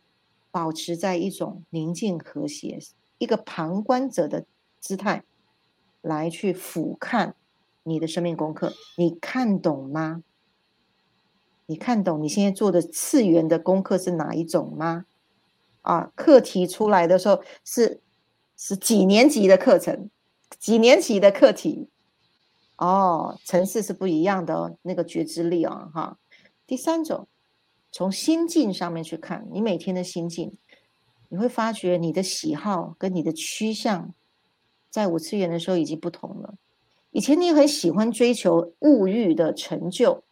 [0.51, 2.79] 保持在一种宁静和谐？
[3.23, 4.45] 一个旁观者的
[4.81, 5.23] 姿态
[6.01, 7.31] 来去俯瞰
[7.83, 10.23] 你的生命功课，你看懂吗？
[11.65, 15.05] 你看懂你现在做的次元的功课是哪一种吗？
[15.83, 18.01] 啊，课题出来的时候是
[18.57, 20.09] 是几年级的课程，
[20.59, 21.87] 几年级的课题？
[22.75, 26.17] 哦，层次是不一样的哦，那个觉知力哦，哈。
[26.67, 27.29] 第三种，
[27.89, 30.57] 从心境上面去看你每天的心境。
[31.33, 34.13] 你会发觉你的喜好跟你的趋向，
[34.91, 36.53] 在五次元的时候已经不同了。
[37.09, 40.23] 以前你很喜欢追求物欲的成就，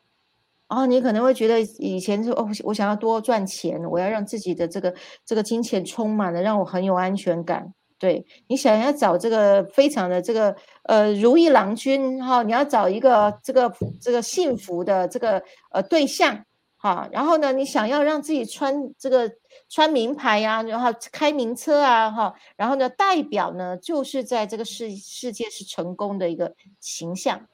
[0.70, 4.94] 然后你可能会觉得以前说哦，我想要多赚钱，我要让自己的这个
[5.26, 7.74] 这个金钱充满了，让我很有安全感。
[7.98, 16.46] 对你想要找这个非常的这个呃如意郎君哈，你要找一个这个这个幸福的这个呃对象。
[16.84, 19.32] 好，然后呢，你想要让自己穿这个
[19.70, 27.48] 穿名牌呀，然后开名车啊，哈，然后呢，代表呢就是在这个世世界是成功的一个形象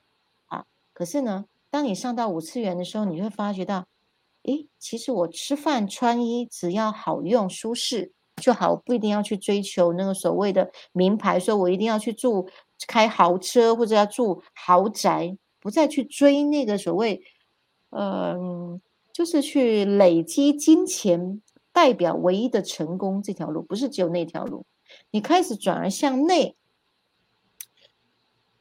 [0.45, 0.63] 啊。
[0.93, 3.85] 可是呢，当你上到五次元的时候，你会发觉到，
[4.43, 12.47] 诶，其实我吃饭穿衣只要好用舒适就好，不一定要去追求那个所谓的名牌，说我一定要去住
[12.87, 17.21] 开豪车或者要住豪宅，不再去追那个所谓，
[17.89, 18.81] 嗯。
[19.17, 21.41] 就是去累积金钱，
[21.73, 24.63] 代表唯一的成功这条路，不是只有那条路。
[25.09, 26.55] 你开始转而向内，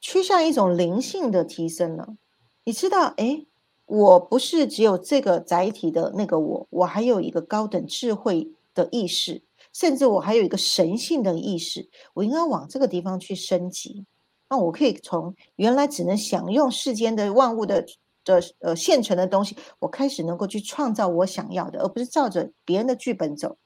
[0.01, 2.17] 趋向一种灵性的提升了。
[2.65, 3.45] 你知道，哎，
[3.85, 9.43] 我不是只有这个载体的那个我，我还有一个高等智慧的意识，
[9.75, 11.91] 甚至我还有一个神性的意识。
[12.15, 14.07] 我应该往这个地方去升级。
[14.49, 17.85] 那我可以从原来只能享用世间的万物的。
[18.27, 23.57] 的呃现成的东西，我开始能够去创造我想要的，而不是照着别人的剧本走。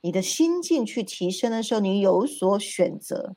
[0.00, 3.34] 你的心境去提升的时候，你有所选择，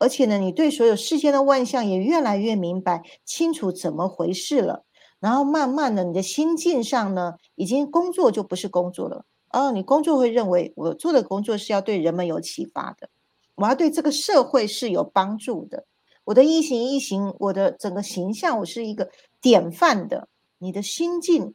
[0.00, 4.84] 而且呢，你对所有世间的万象也越来越明白、清楚怎么回事了。
[5.20, 9.24] 然后慢慢的，你的心境上呢，已经工作就不是工作了。
[9.50, 13.08] 哦，你工作会认为我做的工作是要对人们有启发的，
[13.54, 15.84] 我要对这个社会是有帮助的。
[16.24, 19.10] 我的一行一行，我的整个形象，我是一个
[19.44, 20.30] 典范的。
[20.56, 21.54] 你的心境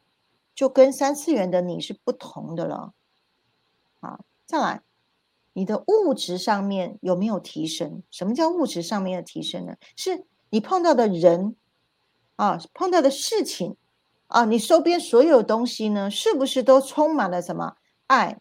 [0.54, 2.94] 就跟三次元的你是不同的了。
[4.00, 4.82] 好，再来，
[5.54, 8.04] 你的物质上面有没有提升？
[8.08, 9.74] 什么叫物质上面的提升呢？
[9.96, 11.56] 是你碰到的人
[12.36, 13.76] 啊，碰到的事情
[14.28, 17.76] 啊，你周边所有东西呢，是不是都充满了什么
[18.06, 18.38] 爱、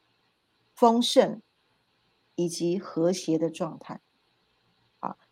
[0.76, 1.42] 丰盛
[2.36, 4.00] 以及和谐的状态？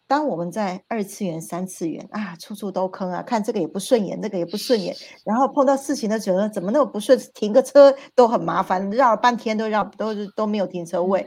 [0.07, 7.19] 当我们在二次元、三次元啊，处处都坑啊，看这个也不顺眼，那个也不顺眼，然后碰到事情的时候，怎么那么不顺？
[7.33, 11.25] 停个车都很麻烦，绕了半天都绕都都没有停车位，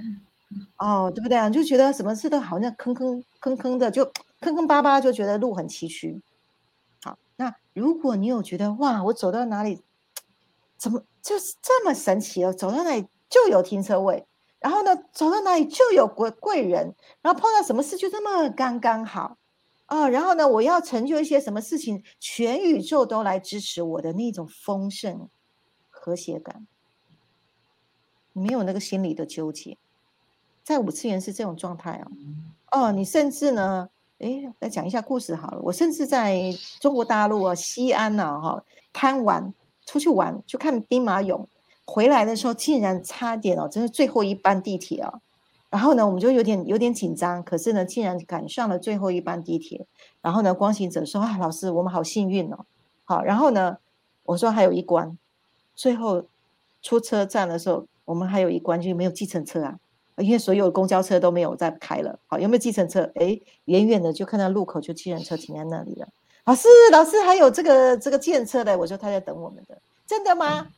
[0.78, 1.50] 哦，对不对啊？
[1.50, 4.04] 就觉得什么事都好像坑坑坑坑的，就
[4.40, 6.18] 坑坑巴巴，就觉得路很崎岖。
[7.02, 9.82] 好，那如果你有觉得哇，我走到哪里，
[10.78, 12.52] 怎么就是这么神奇哦？
[12.52, 14.24] 走到哪里就有停车位。
[14.60, 19.38] 然后呢，走到哪里就有贵贵人，然后碰到什么事就这么刚刚好，
[19.86, 25.30] 啊，然后呢，我要成就一些什么事情，全宇宙都来支持我的那种丰盛
[25.88, 26.66] 和谐感，
[28.34, 29.78] 没有那个心理的纠结，
[30.62, 32.04] 在五次元是这种状态
[32.70, 36.38] 哦，哦，你甚至呢，哎，来讲一下故事好了，我甚至在
[36.78, 39.54] 中国大陆啊，西安呐，哈，贪玩
[39.86, 41.46] 出去玩，去看兵马俑。
[41.92, 45.20] 回来的时候竟然差点哦，真是最后一班地铁啊！
[45.70, 49.84] 然后呢，我们就有点有点紧张，可是呢，竟然赶上了最后一班地铁。
[50.22, 52.64] 然后呢，光行者说：“啊，老师，我们好幸运哦！”
[53.04, 53.78] 好，然后呢，
[54.22, 55.18] 我说还有一关，
[55.74, 56.24] 最后
[56.80, 59.76] 出车站的时候，我们还有一关，就没有计程车啊，
[60.18, 62.16] 因为所有公交车都没有再开了。
[62.28, 63.10] 好，有没有计程车？
[63.16, 66.06] 哎，远远的就看到路口就计程车停在那里了。
[66.44, 69.76] 老师，老师还有这个这个计程车的，我说他在等我们的，
[70.06, 70.68] 真的吗？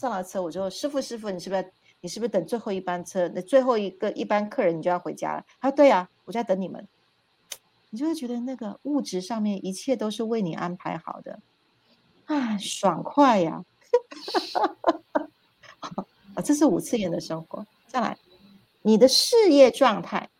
[0.00, 3.28] 上了车，我就：“师傅，师傅，你是不是你是不是等最后一班车？
[3.34, 6.88] 那最后一个一班客人，你就要回家了？”他说：“对呀，我在等你们。”
[7.92, 11.38] 你就会觉得那个物质上面一切都是为你安排好的，
[12.24, 13.62] 啊，爽快呀！
[16.34, 17.66] 啊，这是五次元的生活。
[17.86, 18.16] 再来，
[18.80, 20.30] 你的事业状态，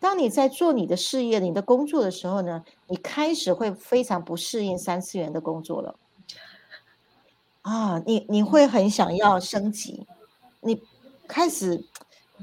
[0.00, 5.96] 当你在做你的事业、你的工作的时候呢，你开始会非常不适应三次元的工作了。
[7.62, 10.04] 啊，你你会很想要升级，
[10.60, 10.82] 你
[11.28, 11.84] 开始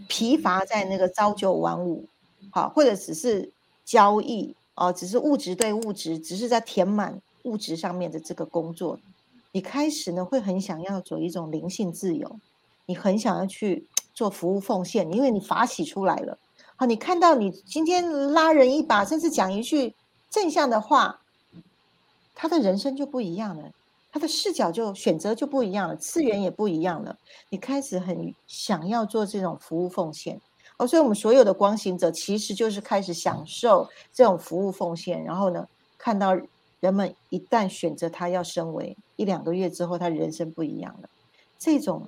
[0.08, 2.06] 疲乏在那个朝九晚五，
[2.52, 3.52] 好，或者只是
[3.84, 8.98] 交易哦，只是物质对物质，只是在填满物质上面的这个工作，
[9.52, 12.40] 你开始呢会很想要走一种灵性自由，
[12.86, 16.38] 你很想要去做服务奉献，因为你法喜出来了，
[16.78, 19.94] 好，你看到你今天拉人一把，甚至讲一句
[20.30, 21.20] 正向的话，
[22.34, 23.72] 他的人生就不一样了。
[24.12, 27.16] 他的视角就选择就不一样了，次元也不一样了。
[27.50, 30.40] 你开始很想要做这种服务奉献
[30.78, 35.24] 哦，所以我们所有的光行者其实就是开始享受这种服务奉献。
[35.24, 35.68] 然后呢，
[35.98, 36.34] 看到
[36.80, 41.10] 人们一旦选择他要升为一两个月之后，他人生不一样了，
[41.60, 42.08] 这种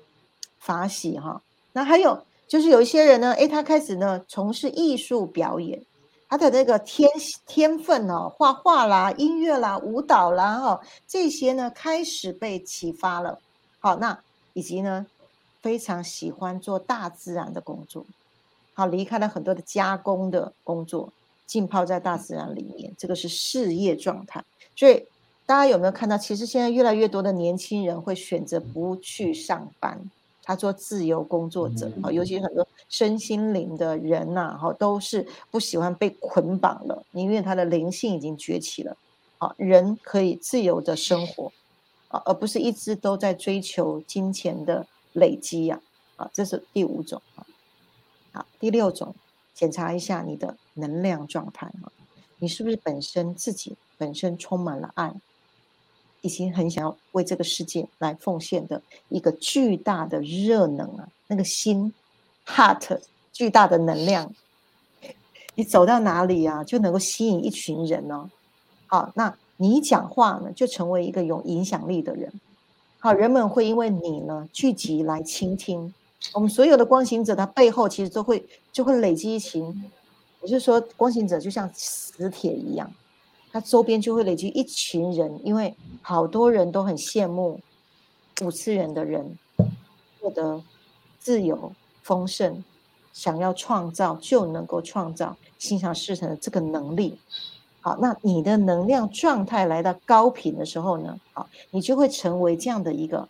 [0.57, 1.41] 法喜哈。
[1.73, 5.83] 那还有就是有一些人呢，诶，他开始呢从事艺术表演。
[6.31, 7.09] 他的那个天
[7.45, 13.37] 天分哦，画画啦、音乐啦、舞蹈啦，哈，这些呢开始被启发了。
[13.81, 14.17] 好，那
[14.53, 15.05] 以及呢，
[15.61, 18.05] 非常喜欢做大自然的工作，
[18.73, 21.11] 好，离开了很多的加工的工作，
[21.45, 24.41] 浸泡在大自然里面，这个是事业状态。
[24.73, 25.05] 所以
[25.45, 30.09] 大家有没有看到，其实现在越来越多的年轻人会选择不去上班。
[30.51, 38.97] 他做自由工作者啊，尤其很多身心灵的人呐，哈，都是不喜欢被捆绑了，因为他的灵性已经崛起了，
[39.37, 41.53] 啊，人可以自由的生活，
[42.09, 45.79] 啊，而不是一直都在追求金钱的累积呀，
[46.17, 47.47] 啊，这是第五种啊，
[48.33, 49.15] 好，第六种，
[49.53, 51.87] 检查一下你的能量状态啊，
[52.39, 55.13] 你是不是本身自己本身充满了爱？
[56.21, 61.93] 已经很想要为这个世界来奉献的一个巨大的热能啊，那个心
[62.45, 62.99] ，heart，
[63.33, 64.33] 巨大的能量，
[65.55, 68.29] 你走到哪里啊，就能够吸引一群人呢。
[68.85, 72.31] 好，那你讲话呢，就成为一个有影响力的人。
[72.99, 75.93] 好，人们会因为你呢聚集来倾听。
[76.33, 79.89] 我们所有的光行者，他背后其实都会就会累积一群，
[80.39, 82.91] 我就说光行者就像磁铁一样。
[83.51, 87.59] 他周边就会累积一群人，因为好多人都很羡慕
[88.41, 89.37] 五次元的人
[90.19, 90.63] 获得
[91.19, 92.63] 自由、丰盛，
[93.11, 97.19] 想要创造就能够创造，心想事成的这个能力。
[97.81, 101.19] 好，那你的能量状态来到高频的时候呢？
[101.33, 103.27] 好，你就会成为这样的一个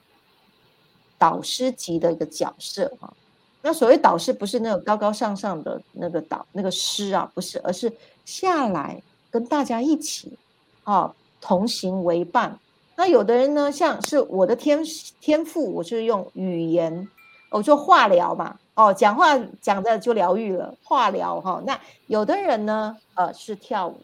[1.17, 3.13] 导师级的一个角色啊。
[3.61, 7.91] 那所谓导师，不是那个高高上上的那个导那个师啊，不是，而是
[8.25, 9.01] 下来
[9.31, 10.37] 跟大家一起
[10.83, 12.59] 啊同行为伴。
[12.97, 14.83] 那有的人呢，像是我的天
[15.19, 17.09] 天赋，我是用语言，
[17.49, 21.63] 我做化疗嘛，哦，讲话讲的就疗愈了，化疗哈。
[21.65, 23.97] 那有的人呢，呃，是跳舞。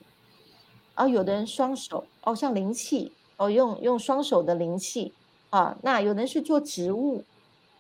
[0.95, 5.13] 啊，有的人双手哦，像灵气哦，用用双手的灵气
[5.51, 5.77] 啊。
[5.83, 7.23] 那有的人是做植物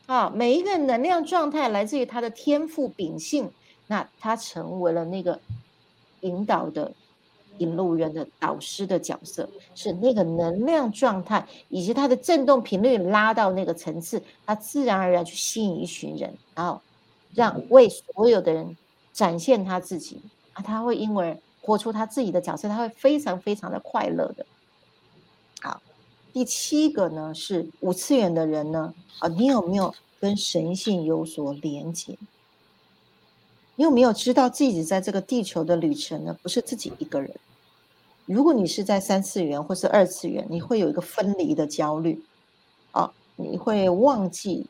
[0.05, 3.49] 啊，每一个能量状态来自于他的天赋秉性，
[3.87, 5.39] 那他成为了那个
[6.19, 6.91] 引导的
[7.59, 16.81] 引路人的导师的角色，是那个能量状态以及它的振动频率拉到那个层次，它自然而然去吸引一群人，然后
[17.33, 18.75] 让为所有的人
[19.13, 20.21] 展现他自己
[20.53, 21.39] 啊，他会因为。
[21.59, 24.45] 活出他自己的角色，他会非常非常的快乐的。
[25.59, 25.81] 好，
[26.31, 32.17] 第七个呢是五次元的人呢，啊，你有没有跟神性有所连接？
[33.75, 36.37] 你有没有知道自己在这个地球的旅程呢？
[36.41, 37.29] 不是自己一个人。
[38.27, 42.21] 如果你是在三次元或是二次元，你会有一个分离的焦虑，
[42.91, 44.67] 啊，你会忘记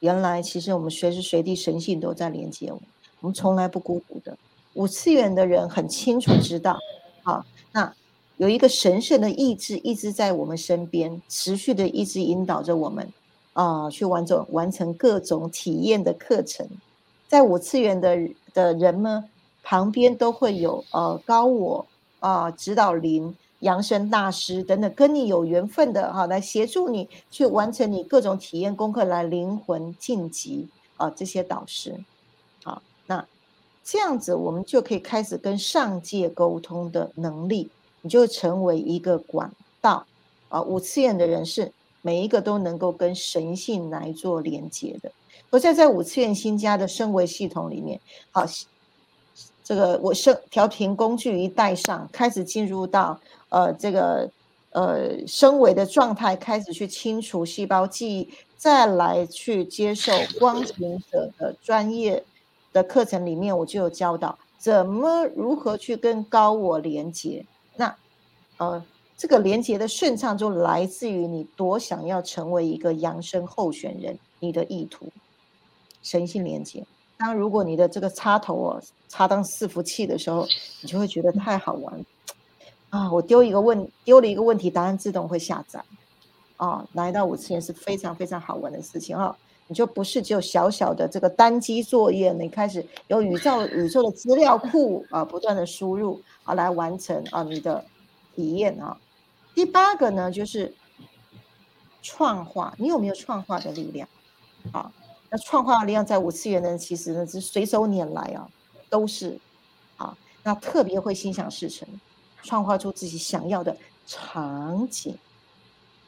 [0.00, 2.82] 原来其实我们随时随地神性都在连接我们，
[3.20, 4.36] 我们从来不孤独的。
[4.74, 6.78] 五次元的人很清楚知道，
[7.22, 7.94] 啊，那
[8.38, 13.10] 有一个神圣的意志一直在我们身边，持续的一直引导着我们，
[13.52, 16.66] 啊，去完成完成各种体验的课程。
[17.28, 18.18] 在五次元的
[18.52, 19.24] 的人们
[19.62, 21.86] 旁边都会有呃高我
[22.20, 31.94] 啊指导灵、扬声大师等等，跟你有缘分的哈，来协助你去完成你各种体验功课，来灵魂晋级啊这些导师。
[33.88, 37.70] 这样子，我们就可以开始跟上界沟通的能力，
[38.02, 39.48] 你就成为一个管
[39.80, 40.04] 道
[40.48, 40.60] 啊。
[40.60, 41.70] 五次元的人是
[42.02, 45.12] 每一个都能够跟神性来做连接的。
[45.50, 48.00] 而在在五次元新家的升维系统里面，
[48.32, 48.44] 好，
[49.66, 54.30] 这个我升调频工具一带上，开始进入到呃这个
[54.70, 62.22] 呃升维的状态，开始去清除细胞记忆，再来去接受光行者的专业。
[62.72, 67.42] 的课程里面，我就有教导怎么如何去跟高我连接。
[67.74, 67.96] 那
[68.58, 68.84] 呃，
[69.16, 75.06] 这个连接的顺畅就来自于你多想要成为一个扬声候选人，你的意图，
[76.02, 76.84] 神性连接。
[77.16, 80.46] 当如果你的这个插头哦插当伺服器的时候，
[80.80, 82.04] 你就会觉得太好玩
[82.90, 83.10] 啊！
[83.12, 85.82] 我丢一个问，丢了一个问题，答案自动会下载
[86.56, 86.86] 啊！
[86.92, 89.36] 来到五次元是非常非常好玩的事情啊！
[89.68, 97.84] 你就不是只有小小的这个单机作业，你开始有宇宙宇宙的资料库啊，不断的输入啊，来完成啊你的
[98.34, 98.96] 体验啊。
[99.54, 100.72] 第八个呢，就是
[102.00, 104.08] 创化，你有没有创化的力量？
[104.72, 104.92] 啊，
[105.30, 108.48] 那创化力量在五次元呢其实呢是随手拈来啊，
[108.88, 109.38] 都是
[109.96, 111.88] 啊，那特别会心想事成，
[112.42, 113.76] 创造出自己想要的
[114.06, 115.16] 场景，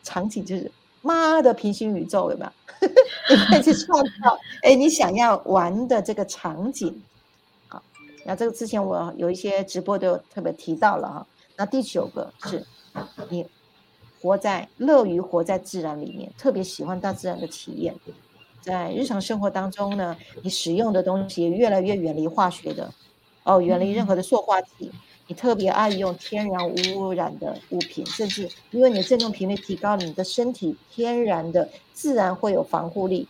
[0.02, 0.70] 场景就是。
[1.00, 2.88] 妈的平行宇宙有没有？
[3.30, 7.00] 你可以去创造哎，你想要玩的这个场景。
[7.68, 7.80] 啊，
[8.26, 11.26] 那这个之前我有一些直播都特别提到了哈。
[11.56, 12.66] 那第九个是
[13.30, 13.46] 你
[14.20, 17.94] 活在乐于活在自然里面，特别喜欢大自然的体验。
[18.68, 22.92] 在日常生活当中呢，你使用的东西越来越远离化学的
[23.44, 24.92] 哦，远离任何的塑化剂。
[25.26, 33.26] 你特别爱用天然无污染的物品，甚至因为你的振动频率提高，你的身体天然的自然会有防护力。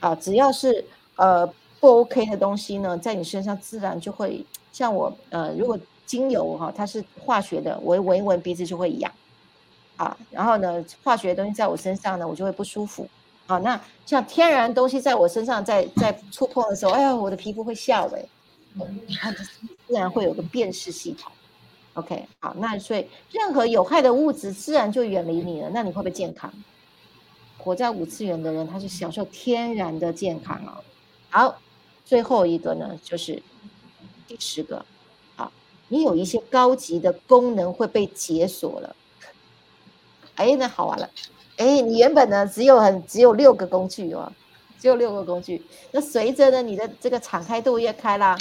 [0.00, 0.82] 啊，只要是
[1.16, 1.46] 呃
[1.78, 4.42] 不 OK 的东西呢，在你身上自然就会
[4.72, 9.12] 像我呃，如果精油哈，它是化学的，我闻一闻鼻子就会痒。
[9.98, 13.06] 啊，然后呢，化学的东西在我身上呢，我就会不舒服。
[13.52, 18.24] 好，那像天然东西在我身上在在触碰的时候，哎呀，我的皮肤会笑哎。
[19.20, 19.46] 它自
[19.88, 21.30] 然会有个辨识系统
[21.92, 25.68] ，OK，好，那所以任何有害的物质自然就远离你了。
[25.68, 26.50] 那你会不会健康？
[27.58, 30.82] 活在五次元的人，他是享受天然的健康哦。
[31.28, 31.60] 好，
[32.06, 33.42] 最后一个呢，就是
[34.26, 34.82] 第十个，
[35.36, 35.52] 好，
[35.88, 38.96] 你有一些高级的功能会被解锁了。
[40.36, 41.10] 哎，那好玩了。
[41.62, 44.32] 哎，你原本呢只有很只有六个工具哦，
[44.80, 45.64] 只有六个工具。
[45.92, 48.36] 那随着呢你的这个敞开度越开啦。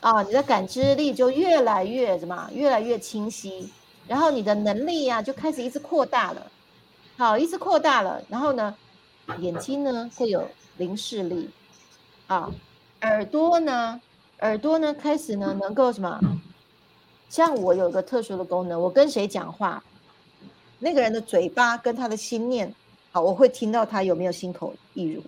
[0.00, 3.70] 啊，你的感知力就越来越什么，越来越清晰，
[4.06, 6.46] 然后你的能力呀就开始一直扩大了，
[7.16, 8.74] 好，一直扩大了，然后呢，
[9.38, 10.46] 眼睛呢会有
[10.76, 11.48] 灵视力，
[12.26, 12.50] 啊，
[13.00, 13.98] 耳朵呢，
[14.40, 16.20] 耳朵呢开始呢能够什么？
[17.30, 19.82] 像我有个特殊的功能，我跟谁讲话，
[20.84, 22.70] 那个人的嘴巴跟他的心念，
[23.10, 25.22] 好，我会听到他有没有心口一如，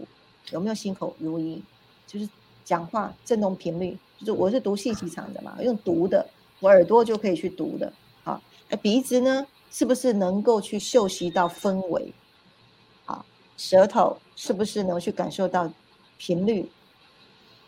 [0.51, 1.63] 有没有心口如一，
[2.07, 2.29] 就是
[2.63, 6.29] 讲话振动频率，就是我是读信息场的嘛，用读的，
[6.61, 7.91] 我耳朵就可以去读的，
[8.23, 8.39] 好，
[8.69, 12.13] 那鼻子呢，是不是能够去嗅吸到氛围？
[13.07, 13.25] 好，
[13.57, 15.73] 舌头是不是能去感受到
[16.19, 16.71] 频率？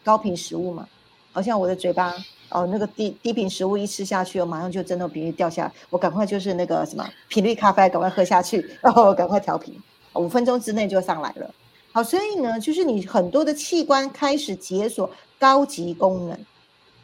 [0.04, 0.86] 高频食物嘛，
[1.32, 2.14] 好像我的嘴巴。
[2.50, 9.78] 哦，那个低低频食物一吃下去，我马上就振动频率掉下来，我赶快就是那个什么频率咖啡，赶快喝下去，然后赶快调频，
[10.14, 11.54] 五分钟之内就上来了。
[11.92, 16.38] 好，所以呢，就是你很多的器官开始解锁高级功能。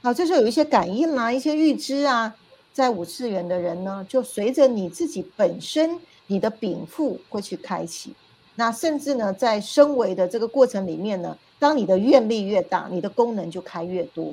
[0.03, 2.34] 好，这时候有一些感应啦，一些预知啊，
[2.72, 8.14] 在五次元的人呢，就随着你自己本身你的禀赋会去开启。
[8.57, 14.32] 那甚至呢，在升维的这个过程里面呢，当你的愿力越大，你的功能就开越多。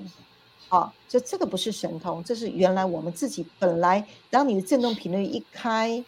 [0.72, 6.02] 啊，就这个不是神通，这是原来我们自己本来，当你的振动频率一开、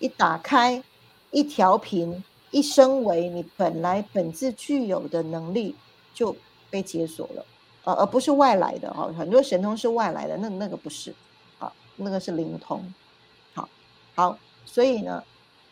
[0.00, 0.82] 一打开、
[1.30, 5.76] 一调频、一升维，你本来本质具有的能力
[6.12, 6.34] 就
[6.68, 7.46] 被解锁了，
[7.84, 9.08] 呃，而不是外来的哈。
[9.16, 11.14] 很多神通是外来的，那那个不是，
[11.60, 12.82] 啊，那个是灵通。
[13.54, 13.68] 好，
[14.16, 15.22] 好，所以呢，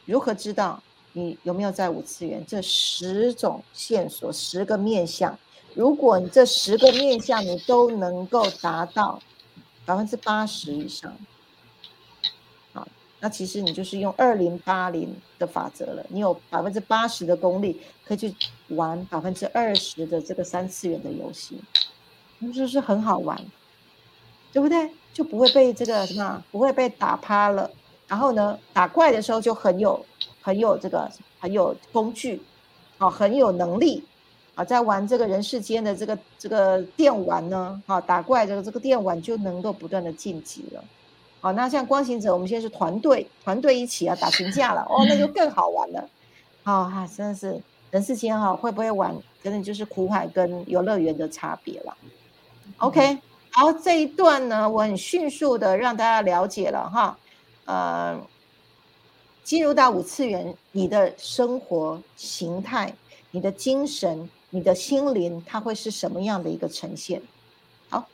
[0.05, 0.81] 如何知道
[1.15, 2.45] 你有没有在五次元？
[2.47, 5.37] 这十种线索，十个面相。
[5.77, 9.20] 如果你这十个面相你都能够达到
[9.85, 11.14] 百分之八十以上，
[12.72, 12.89] 好，
[13.20, 16.03] 那其实你就是用二零八零的法则了。
[16.09, 18.35] 你有百分之八十的功力，可以去
[18.68, 21.61] 玩百分之二十的这个三次元的游戏，
[22.39, 23.39] 那不是很好玩，
[24.55, 24.91] 对不对？
[25.12, 27.70] 就不会被这个什么，不会被打趴了。
[28.09, 30.03] 然后呢，打怪的时候就很有
[30.41, 31.07] 很有这个
[31.39, 32.41] 很有工具，
[32.97, 34.03] 好，很有能力。
[34.57, 40.83] 啊，在玩这个人世间的这个这个电玩呢，啊，打怪这个这个电玩就能够不断的晋级了。
[41.41, 46.09] 好，那像光行者，我们现在是团队，团队一起啊打群架了，哦，那就更好玩了。
[46.65, 51.95] 好哈，真的是人世间哈，会不会玩，真的就是苦海跟游乐园的差别了。
[52.79, 53.19] OK，
[53.51, 57.19] 好，这一段呢，我很迅速的让大家了解了哈，
[57.67, 58.19] 呃，
[59.45, 62.95] 进入到五次元，你的生活形态，
[63.31, 64.31] 你的精神。
[64.51, 67.23] 你的心灵，它会是什么样的一个呈现？
[67.89, 68.09] 好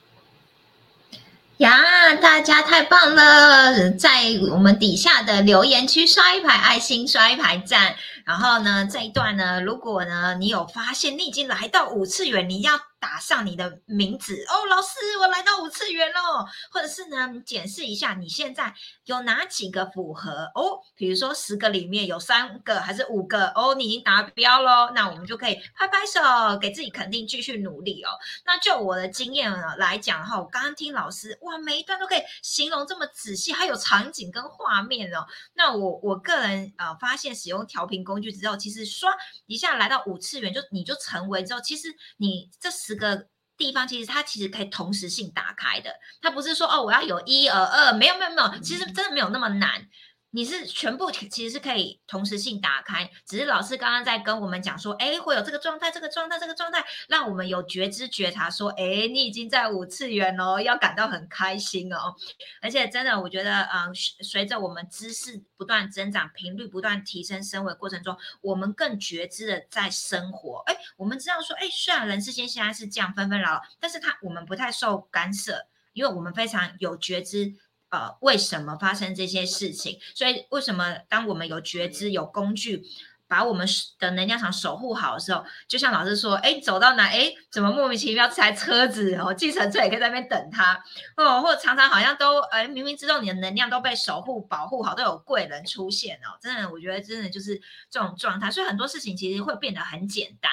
[1.59, 7.95] 呀，大家太棒了，在我们底下的留言区刷一排爱心，刷一排赞。
[8.24, 12.80] 然后呢，这一段呢，如果呢你有发现你已经来到五次元，你要。
[13.02, 16.46] 打上你的名字哦，老师，我来到五次元喽。
[16.70, 18.72] 或者是呢，你检视一下你现在
[19.06, 20.78] 有哪几个符合哦？
[20.94, 24.92] 比如说十个里面有三个还是五个哦，你已经达标喽。
[24.94, 28.10] 那我们就可以拍拍手，给自己肯定，继续努力哦。
[28.46, 35.26] 那就我的经验呢来讲哈，我刚刚听老师哇，每一段都可以形容这么仔细，还有场景跟画面哦。
[35.54, 39.12] 那我我个人呃发现使用调频工工具之后，其实刷
[39.46, 42.92] 一下来到五次元，就你就成为之后，其实你这十。
[42.94, 49.88] 个地方其实它其实可以同时性打开的，它不是说哦我要有一而二，没有没有没有，其实真的没有那么难。
[50.35, 62.14] 你是全部其实是可以同时性打开，只是老师刚刚在跟我们讲说，哎，会有这个状态，这个状态，这个状态，让我们有觉知觉察，说，哎，你已经在五次元哦，要感到很开心哦。
[62.62, 70.62] 而且真的，我觉得，嗯，随着我们知识不断增长，频率不断提升，升维过程中，我们更觉知的在生活。
[70.64, 77.55] 哎，我们知道说，哎，虽然人世间现在是这样纷纷扰扰，但是他我们不太受干涉，因为我们非常有觉知。
[77.93, 80.01] 呃，为什么发生这些事情？
[80.14, 82.82] 所以为什么当我们有觉知、有工具，
[83.28, 83.68] 把我们
[83.99, 90.82] 的能量场守护好的时候，就像老师说，哎，走到哪，哎，怎么莫名其妙这台车子哦，计程车也可以在那边等他
[91.16, 100.51] 哦，或常常好像都，哎，明明知道你的能量都被守护、保护好，都有贵人出现哦，真的，我觉得真的就是这种状态，所以很多事情其实会变得很简单。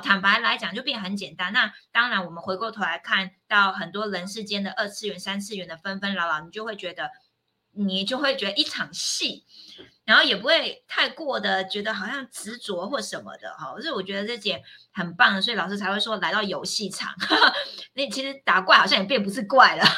[0.00, 1.52] 坦白来讲，就变很简单。
[1.52, 7.10] 那当然，我们回过头来看到很多人世间的二次元、三次元的纷纷扰扰，你就会觉得，
[7.72, 9.44] 你就会觉得一场戏，
[10.04, 13.74] 然后也不会太过的觉得好像执着或什么的哈。
[13.80, 17.14] 所以我觉得这点很棒，所以老师才会说来到游戏场，
[17.94, 19.84] 那其实打怪好像也变不是怪了。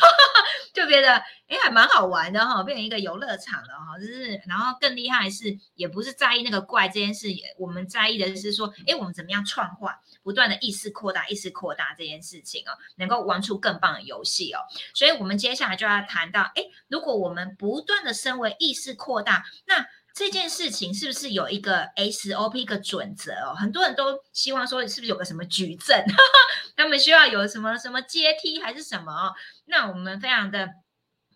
[0.74, 14.58] 就觉得哎，还蛮好玩的哈，变成一个游乐场了哈，就是，然后更厉害是，也不是在意那个怪这件事，我们在意的是说，哎，我们怎么样创化，不断的意识扩大，意识扩大这件事情哦，能够玩出更棒的游戏哦。
[14.92, 23.54] 所以，我们接下来就要谈到，哎，如果我们不断的升为意识扩大，那这件事情是不是有一个 SOP 一个准则哦？
[23.54, 26.04] 很多人都希望说，是不是有个什么矩阵？
[26.76, 29.34] 他们需要有什么什么阶梯还是什么哦？
[29.66, 30.68] 那我们非常的。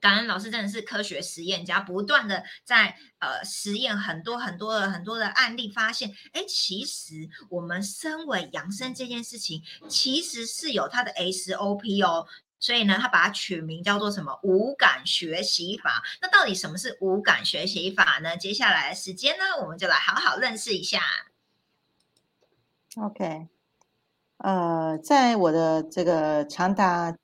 [0.00, 12.26] 感恩老师真的是科学实验家，不断的在呃实验很多很多的很多的案例，发现哎，其实我们身为养生这件事情，其实是有它的 SOP 哦。
[12.58, 16.02] 所以呢，他把它取名叫做什么无感学习法？
[16.20, 18.36] 那到底什么是无感学习法呢？
[18.36, 21.00] 接下来的时间呢，我们就来好好认识一下。
[22.96, 23.48] OK，
[24.38, 27.16] 呃，在我的这个长达。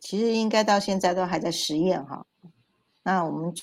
[0.00, 2.24] 其实应该到现在都还在实验哈，
[3.04, 3.54] 那我们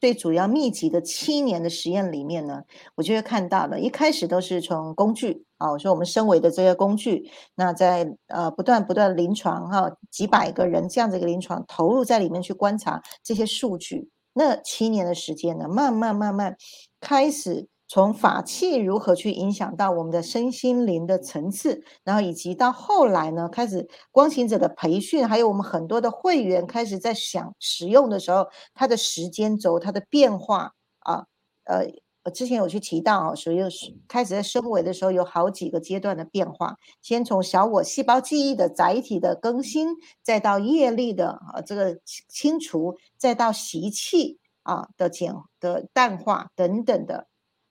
[0.00, 2.64] 最主要密集的七年的实验里面呢，
[2.94, 16.56] 我就会看到了，一开始都是从工具啊，我说我们身为的这些工具，那在呃不断不断临床哈，几百个人这样子一个临床投入在里面去观察这些数据，那七年的时间呢，慢慢慢慢
[17.00, 17.68] 开始。
[17.88, 31.24] 从法器如何去影响到我们的身心灵的层次，然后以及到后来呢，开始光行者的培训，还有我们很多的会员开始在想使用的时候，它的时间轴、它的变化啊，
[31.64, 31.86] 呃，
[32.24, 33.58] 我之前有去提到啊，所以
[34.06, 39.88] 开始在升维的时候有好几个阶段的变化，先从小我细胞记忆的载体的更新，
[40.22, 47.27] 再到业力的啊这个清除，再到习气啊的减的淡化等等的。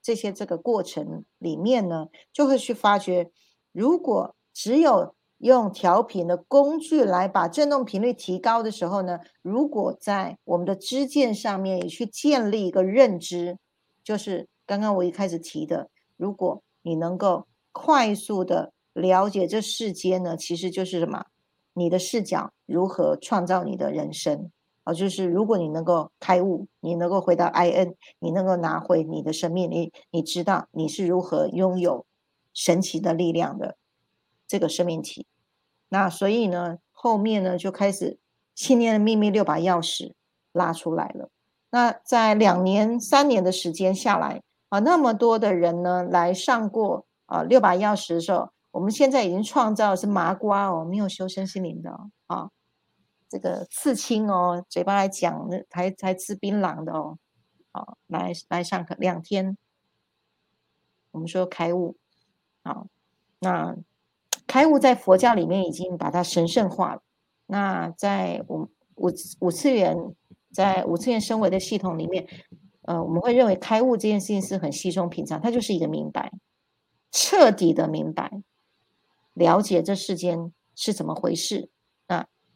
[0.08, 3.30] 这些这个过程里面呢，就会去发觉，
[3.74, 13.58] 如果只有用调频的工具来把振动频率提高的时候呢，如果在我们的支箭上面也去建立一个认知，
[14.01, 21.26] 就是刚刚我一开始提的，如果你能够快速的了解这世间呢，其实就是什么，
[21.74, 24.49] 你的视角如何创造你的人生。
[24.88, 32.06] 啊，就是如果你能够开悟，你能够回到 I N，你能够拿回你的生命，你你知道你是如何拥有
[32.54, 33.76] 神奇的力量的
[34.48, 35.28] 这个生命体。
[35.90, 38.18] 那所以呢，后面呢就开始
[38.56, 40.14] 信念的秘密六把钥匙
[40.54, 41.28] 拉出来了。
[41.70, 51.92] 那在两年、三年的时间下来啊，那么多的人呢来上过啊六把钥匙的时候，我们现在已经创造是麻瓜哦，没有修身心灵的
[52.28, 52.50] 啊。
[53.30, 57.18] 这个刺青哦，嘴巴来讲，那还还吃槟榔的哦，
[57.72, 59.58] 好，来来上课两天，
[61.12, 61.98] 我们说开悟，
[62.64, 62.88] 好，
[63.40, 63.76] 那
[64.46, 67.02] 开悟在佛教里面已经把它神圣化了。
[67.48, 69.98] 那在五五五次元，
[70.52, 72.28] 在五次元升维的系统里面，
[72.84, 76.32] 呃，我们会认为开悟这件事情是很稀松平常，它就是一个明白，
[77.12, 78.32] 彻底的明白，
[79.34, 81.70] 了解这世间是怎么回事。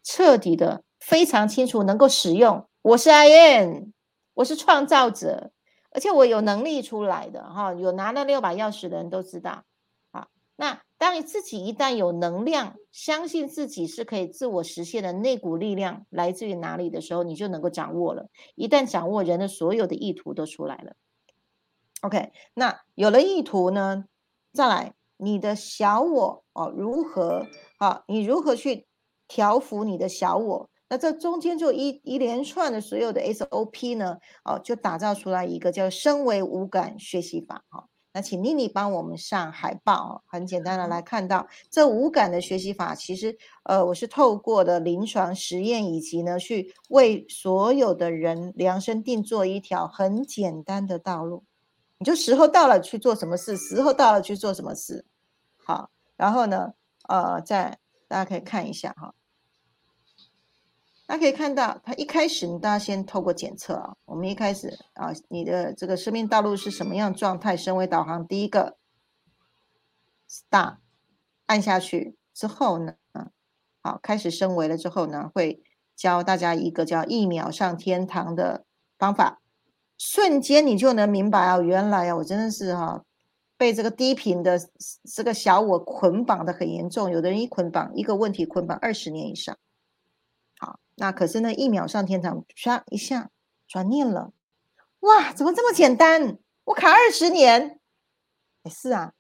[0.04, 2.68] 彻底的非常清楚，能够使用。
[2.82, 3.94] 我是 I N，
[4.34, 5.52] 我是创造者，
[5.92, 7.74] 而且我有能力出来的哈。
[7.74, 9.64] 有拿那六把钥匙的人都知道。
[10.12, 18.30] 好，那当你自己一旦有能量，相信自己是可以自我实现的那股力量来自于哪里的时候，你就能够掌握了。
[18.56, 20.94] 一旦掌握，人的所有的意图都出来了。
[22.02, 24.06] OK，那有了意图呢，
[24.54, 27.46] 再来你的小我哦，如何
[27.78, 28.04] 好？
[28.08, 28.88] 你如何去？
[29.32, 37.88] 调服你的小我，那这中间就一一连串的所有的 SOP 呢，哦，就打造出来一个叫身为无感学习法哈。
[38.12, 51.46] 那请妮妮帮我们上海报，很简单的来看到这无感的学习法，其实呃，我是透过的临床实验以及呢，去为所有的人量身定做一条很简单的道路。
[52.00, 55.06] 你就时候到了去做什么事，时候到了去做什么事。
[55.64, 56.74] 好，然后呢，
[57.08, 57.78] 呃，再
[58.10, 59.14] 大家可以看一下哈。
[61.12, 63.98] 大家可以看到，它一开始，大家先透过检测啊。
[64.06, 67.58] 我们一开始啊，你的这个生命道路是什么样状态？
[67.58, 68.78] 身为导航，第一个
[70.30, 70.78] ，star
[71.48, 73.28] 按下去之后呢，啊
[73.82, 75.62] 好，开始升维了之后呢，会
[75.98, 78.64] 教大家一个叫一秒上天堂的
[78.98, 79.42] 方法，
[79.98, 83.04] 瞬间你就能明白啊，原来啊，我真的是哈，
[83.58, 84.58] 被这个低频的
[85.14, 89.58] 这个小我捆绑的很严重，有的人一捆绑一个问题捆绑二十年以上。
[91.02, 93.32] 那可是呢，一秒上天堂，唰一下
[93.68, 94.34] 转念了，
[95.00, 96.38] 哇，怎么这么简单？
[96.66, 97.80] 我卡二十年，
[98.62, 99.14] 也是啊。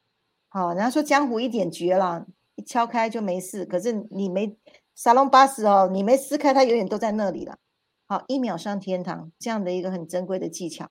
[0.47, 3.65] 好，人家说江湖一点绝了，一敲开就没事。
[3.65, 4.55] 可是你没
[4.93, 7.57] 沙龙巴士哦，你没撕开，它永远都在那里了。
[8.05, 10.87] 好，一秒上天堂这样的一个很珍贵的技巧。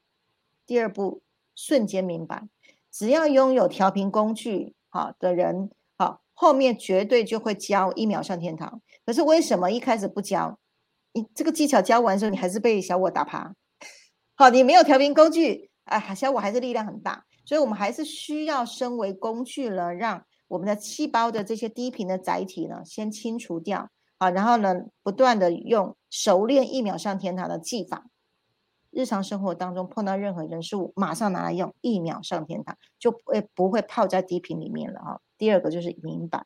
[0.67, 1.23] 第二步，
[1.55, 2.49] 瞬间明白，
[2.91, 8.83] 只要拥有调频工具好的人，好，后面绝对就会教一秒上天堂。
[9.07, 10.59] 可是为什么一开始不教？
[11.13, 13.55] 你这个技巧教完之后，你还是被小我打趴。
[14.35, 23.91] 好，你没有调频工具，哎，小我还是力量很大，所以我们还是需要身为工具呢，让我们的细胞的这些低频的载体呢，先清除掉。
[24.19, 28.05] 啊，然后呢，不断的用熟练一秒上天堂的技法，
[28.91, 35.23] 日常生活当中碰到任何人事物，马上拿来用，一秒上天堂，就会不会泡在低频里面了哈。
[35.39, 36.45] 第二个就是明白，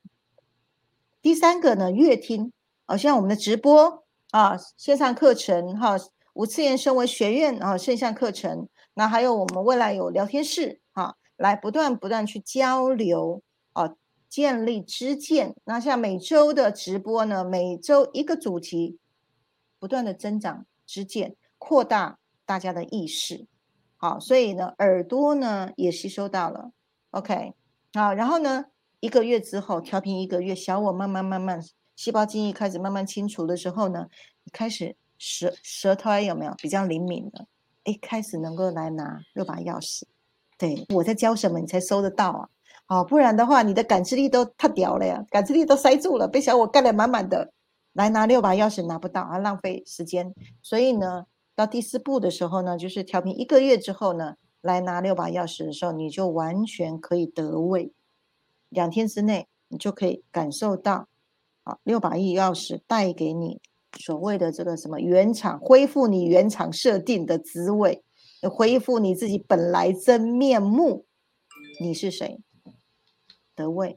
[1.20, 2.52] 第三个呢，阅听，
[2.86, 4.03] 好像我们的直播
[4.34, 5.94] 啊，线上课程哈，
[6.32, 8.68] 五次元升维学院啊，线上课程。
[8.94, 13.94] 那还有我们未来有聊天室哈，来不断不断去交流啊，
[14.28, 15.54] 建立知见。
[15.62, 18.98] 那像每周的直播呢，每周一个主题，
[19.78, 23.46] 不断的增长知见，扩大大家的意识。
[23.96, 26.72] 好，所以呢，耳朵呢也吸收到了。
[27.12, 27.54] OK，
[27.92, 28.64] 好，然后呢，
[28.98, 31.62] 一个月之后调频一个月，小我慢慢慢慢
[31.96, 34.06] 细胞记忆开始慢慢清除的时候呢，
[34.52, 37.46] 开始舌舌头有没有比较灵敏了？
[37.84, 40.02] 哎，开始能够来拿六把钥匙，
[40.58, 42.48] 对我在教什么，你才收得到啊？
[42.86, 47.52] 好，不然的话，你的感知力都太屌了呀，感知力都塞住了，被小我盖得满满的，
[47.92, 50.34] 来拿六把钥匙拿不到，啊浪费时间。
[50.62, 57.92] 所以呢，到第四步的时候呢，就是调频一个月之后呢，来拿六把钥匙的时候，你就完全可以得位，
[58.68, 61.08] 两天之内你就可以感受到，
[61.64, 63.60] 好，六把亿钥匙带给你。
[64.00, 68.02] 所谓的这个什么原厂恢复你原厂设定的滋味，
[68.42, 71.06] 恢复你自己本来真面目，
[71.80, 72.40] 你是谁？
[73.54, 73.96] 得位，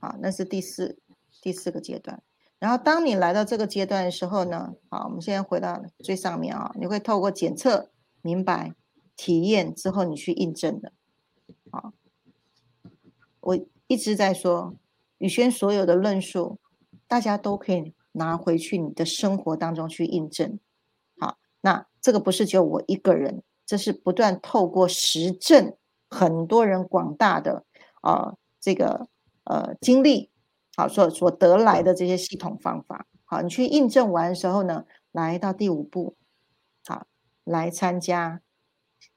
[0.00, 0.98] 好，那是第四
[1.42, 2.22] 第四个阶段。
[2.58, 7.90] 然后当你来到这个阶段的时候呢，好，我们现在回到最上面啊，你会透过检测、
[8.22, 8.74] 明白、
[9.16, 10.92] 体验之后，你去印证的。
[11.70, 11.92] 好，
[13.40, 14.74] 我一直在说
[15.18, 16.58] 宇轩所有的论述，
[17.06, 17.94] 大家都可以。
[18.12, 20.58] 拿回去你的生活当中去印证，
[21.20, 25.76] 好，那这个不是只有我一个人，这是不断透过实证，
[26.08, 27.64] 很多人广大的
[28.00, 29.06] 啊这个
[29.44, 30.30] 呃经历，
[30.74, 36.16] 好所所得来的这些系统方法，好，你去印证完的时候呢，来到第五步，
[36.86, 37.06] 好，
[37.44, 38.40] 来参加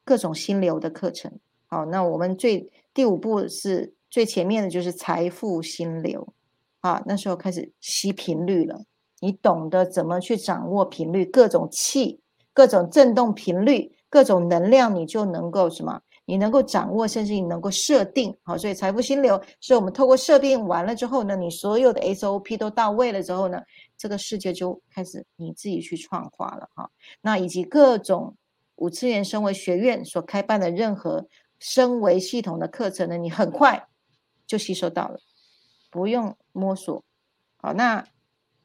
[0.04, 6.34] 各种心流的课程，好，那我们最第五步是最前面的就是财富心流，
[6.82, 8.84] 啊，那时候开始吸频率了。
[9.22, 12.20] 你懂得怎么去掌握频率，各种气、
[12.54, 16.02] 各种振动频率、各种能量，你就能够什么？
[16.26, 18.36] 你能够掌握，甚至你能够设定。
[18.44, 23.62] 好，所以财富心流是我们透过设定完了之后呢，你所有的 SOP 都到位了之后呢，
[23.98, 26.90] 这个世界就开始你自己去创化了哈。
[27.22, 28.36] 那以及各种
[28.76, 31.26] 五次元升维学院所开办的任何
[31.60, 33.88] 升维系统的课程呢，你很快
[34.52, 35.18] 就吸收到了，
[35.90, 37.04] 不用摸索。
[37.58, 38.06] 好，那。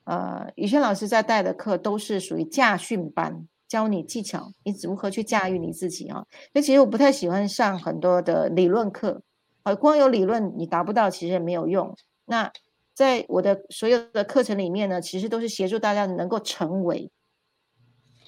[0.09, 6.25] 呃，宇轩老师在带的课都是属于驾训班，教你技巧，你如何去驾驭你自己啊？
[6.53, 9.21] 那其实我不太喜欢上很多的理论课，
[9.65, 11.93] 啊，光有理论你达不到，其实也没有用。
[12.25, 12.49] 那
[12.95, 17.11] 在我的所有的课程里面呢，其实都是协助大家能够成为，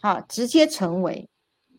[0.02, 1.28] 好，直接成为。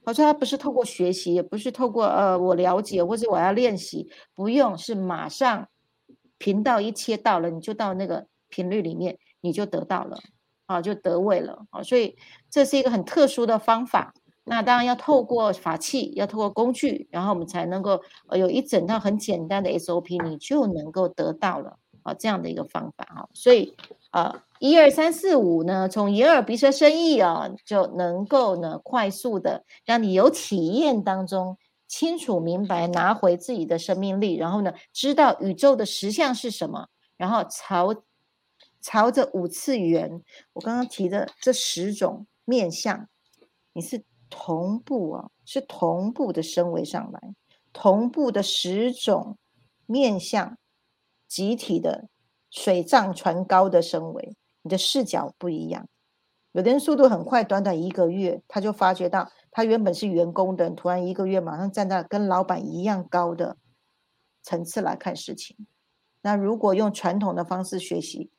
[0.04, 5.68] 好，像它不是透过学习，也不是透过呃我了解或者我要练习，不用，是马上
[6.38, 9.18] 频道一切到了，你就到那个频率里面。
[9.42, 10.18] 你就得到了，
[10.66, 12.18] 啊，就得位了，啊，所以
[12.50, 14.14] 这是一个很特殊的方法。
[14.44, 23.30] 那当然要透过法器，要透过工具，然后我们才能够呃有一整套很简单的 SOP，你就能够得到了啊这样的一个方法啊。
[23.34, 23.74] 所以
[24.12, 31.58] 啊，一二三四五呢，从眼耳鼻舌身意啊，就能够呢快速的让你有体验当中
[31.88, 36.88] 清楚明白，拿回自己的生命力，然后呢知道宇宙的实相是什么，
[37.18, 38.04] 然后朝。
[38.82, 43.10] 朝着五次元，我刚刚提的这十种面相，
[43.74, 47.20] 你是同步啊，是同步的升维上来，
[47.74, 49.38] 同步的十种
[49.86, 50.58] 面相，
[51.28, 52.08] 集体的
[52.50, 55.88] 水涨船高的升维，你的视角不一样。
[56.54, 63.56] 有的人速度很快，短短一个月，他就发觉到，他原本是员工的，突然一个月马上站在跟老板一样高的
[64.42, 65.56] 层次来看事情。
[66.22, 68.32] 那如果用传统的方式学习，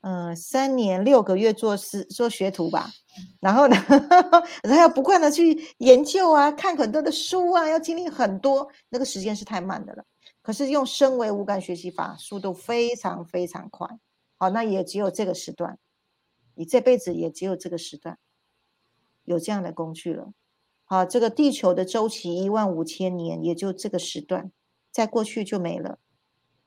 [0.00, 2.90] 嗯，三年六个月做师做学徒吧，
[3.40, 3.76] 然后呢，
[4.64, 10.04] 然后要不断的去研究啊，看很多的书啊，要经历很多，那个时间是太慢的了。
[10.42, 13.88] 可是用升维无感学习法，速度非常非常快。
[14.36, 15.78] 好，那也只有这个时段，
[16.56, 18.18] 你这辈子也只有这个时段
[19.24, 20.32] 有这样的工具了。
[20.84, 24.50] 好，这个地球的周期一万五千年，也就这个时段，
[24.90, 25.98] 再过去就没了。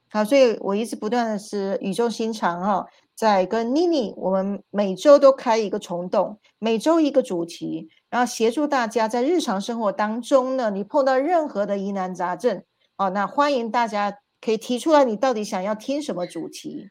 [0.07, 2.87] 好，所以我一直不断的是语重心长哈。
[3.13, 12.63] 在跟妮妮，我们每周都开一个虫洞，每周一个主题，然后协助大家在日常生活当中呢，你碰到任何的疑难杂症，
[12.97, 16.89] 哦，那欢迎大家可以提出来，你到底想要听什么主题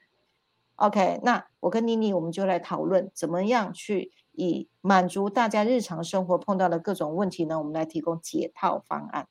[0.77, 7.59] ？OK，那我跟妮妮我们就来讨论怎么样去以满足大家日常生活碰到的各种问题呢？
[7.59, 9.27] 我们来提供解套方案。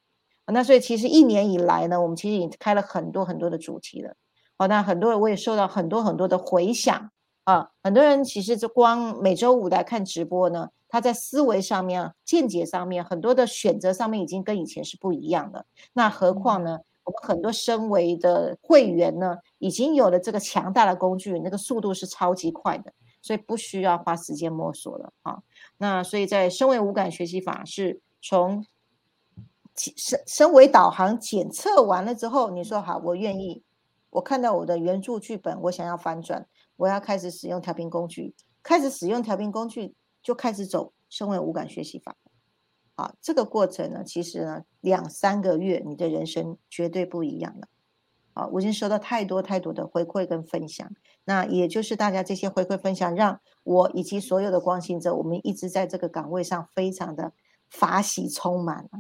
[0.47, 4.15] 那所以其实一年以来呢，我们其实已经开了很多很多的主题了。
[4.57, 7.11] 哦，那很多人我也收到很多很多的回响
[7.43, 15.66] 啊，很多人其实就光每周五来看直播呢，他在思维上面、见解上面、很多的选择上面已经跟以前是不一样的。
[15.94, 25.41] 那何况呢，我们很多身为的会员呢，已经有了这个强大的工具，那个速度是超级快的，所以不需要花时间摸索了啊。
[25.80, 28.64] 那所以在身为无感学习法是从
[29.76, 33.64] 身身为导航检测完了之后，你说好，我愿意。
[34.12, 42.15] 我看到我的原著剧本，我想要翻转，我要开始使用调频工具，开始使用调频工具，就开始走身为无感学习法。
[42.95, 47.67] 啊，这个过程呢，其实呢，两三个月，你的人生绝对不一样了。
[48.34, 50.91] 啊，我已经收到太多太多的回馈跟分享，
[51.26, 57.34] 那也就是大家这些回馈分享，让我以及所有的光行者，我们一直在这个岗位上非常的
[57.69, 58.97] 法喜充满啊。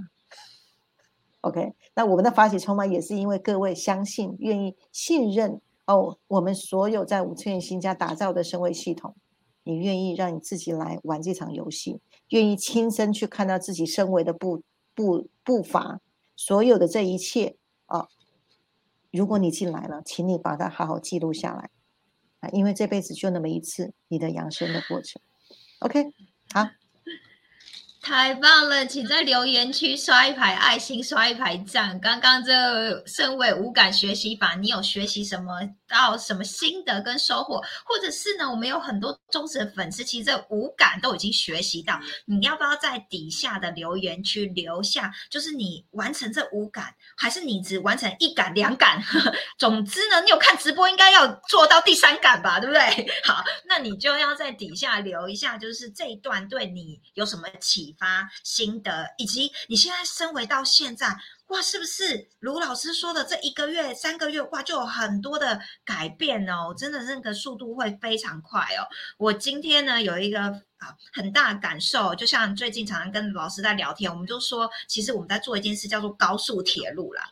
[1.41, 9.15] OK，那我们的法喜充满也是因为各位相信、愿意信任哦，我们所有在五次元新家打造的升位系统，
[9.63, 11.99] 你愿意让你自己来玩这场游戏，
[12.29, 14.61] 愿意亲身去看到自己升维的步
[14.93, 16.01] 步步伐，
[16.35, 17.55] 所有的这一切
[17.85, 18.07] 啊，
[19.11, 21.69] 如果你进来了，请你把它好好记录下来
[22.39, 25.21] 啊，因为这辈子就那么一次，你的养生的过程。
[25.79, 26.13] OK，
[26.53, 26.82] 好。
[28.03, 31.97] 太棒了，请在留言区刷一排爱心，刷一排赞。
[32.01, 37.61] 刚刚这身为无感学习法，你有学习什么到什么心得跟收获？
[37.85, 41.97] 或者是呢，我们有很多忠实的粉丝，其实这无感都已经学习到。
[42.25, 45.09] 你要不要在底下的留言区留下？
[45.29, 49.01] 就是你完成这五感，还是你只完成一感、两感？
[49.57, 53.07] 总之呢，你有看直播，应该要做到第三感吧，对不对？
[53.23, 57.92] 好，那你就要在底下留一下，就是这一段对你有什么启？
[57.97, 61.07] 发心得，以及你现在升维到现在，
[61.47, 68.87] 哇，是不是卢老师说的这一个月、三个月，哇，就有很多的改变哦，真的那个速度会非常快哦。
[69.17, 77.23] 我今天呢有一个啊很大的感受，就像最近常常跟老师在聊天，我们就说，其实我们在做一件事叫做高速铁路啦。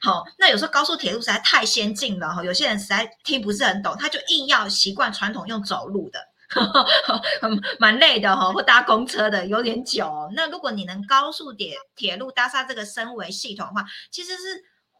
[0.00, 6.18] 好，那有时候高速铁路实在太先进了哈，有些人实在听不是很懂，他就硬要习惯传统用走路的。
[7.78, 10.28] 蛮累的哈，或搭公车的有点久。
[10.34, 14.42] 那如果你能高速铁铁路搭上这个升维系统的话，其实是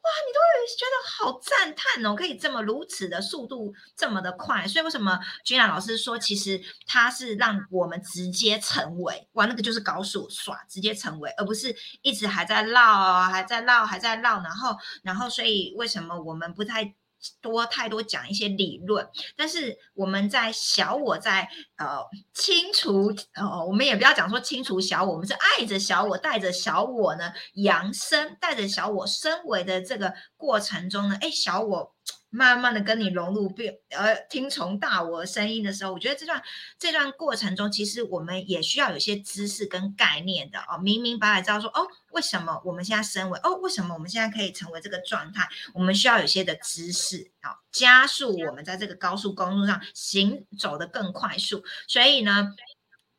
[0.07, 4.67] 哇，你都会觉得好赞叹哦，可以这么如此的速度这么的快。
[4.67, 14.41] 所以为什么君然老师说，其实它是让我们直接成为哇，那个就是高速耍直接成为，而不是一直还在绕，还在绕，还在绕。
[14.43, 16.95] 然后，然后，所以为什么我们不太？
[17.41, 21.99] 多太多讲一些理论，但是我们在小我在呃
[22.33, 31.95] 清除呃，我们也不要讲说清除小我，我们是爱着小我，带着小我呢扬升，带着小我升维的这个过程中呢，哎，小我。
[32.37, 36.43] 慢慢的跟你融入，并呃听从大我声音的时候，我觉得这段
[36.79, 45.49] 这段过程中，其实我们也需要有些知识跟概念的哦，明明白白知道说哦，为什么我们现在升为哦，为什么我们现在可以成为这个状态？
[45.73, 51.65] 我们需要有些的知识，好加速我们在这个高速公路上行走的更快速。
[51.89, 52.55] 所以呢，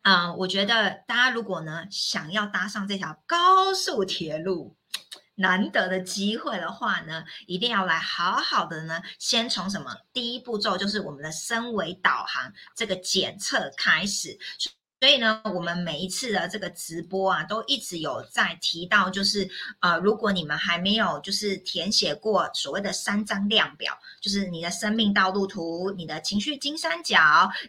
[0.04, 4.76] 嗯，我觉得大家如果呢想要搭上这条高速铁路。
[5.38, 14.38] 难得的机会的话呢，一定要来好好的呢，先从什么第一步骤就是我们的升维导航这个检测开始。
[15.00, 19.48] 所以呢，我们每一次的这个直播啊，都一直有在提到，就是
[19.80, 27.20] 呃，如果你们还没有就是填写过所谓的三张量表，就是你的生命道路图、你的情绪金三角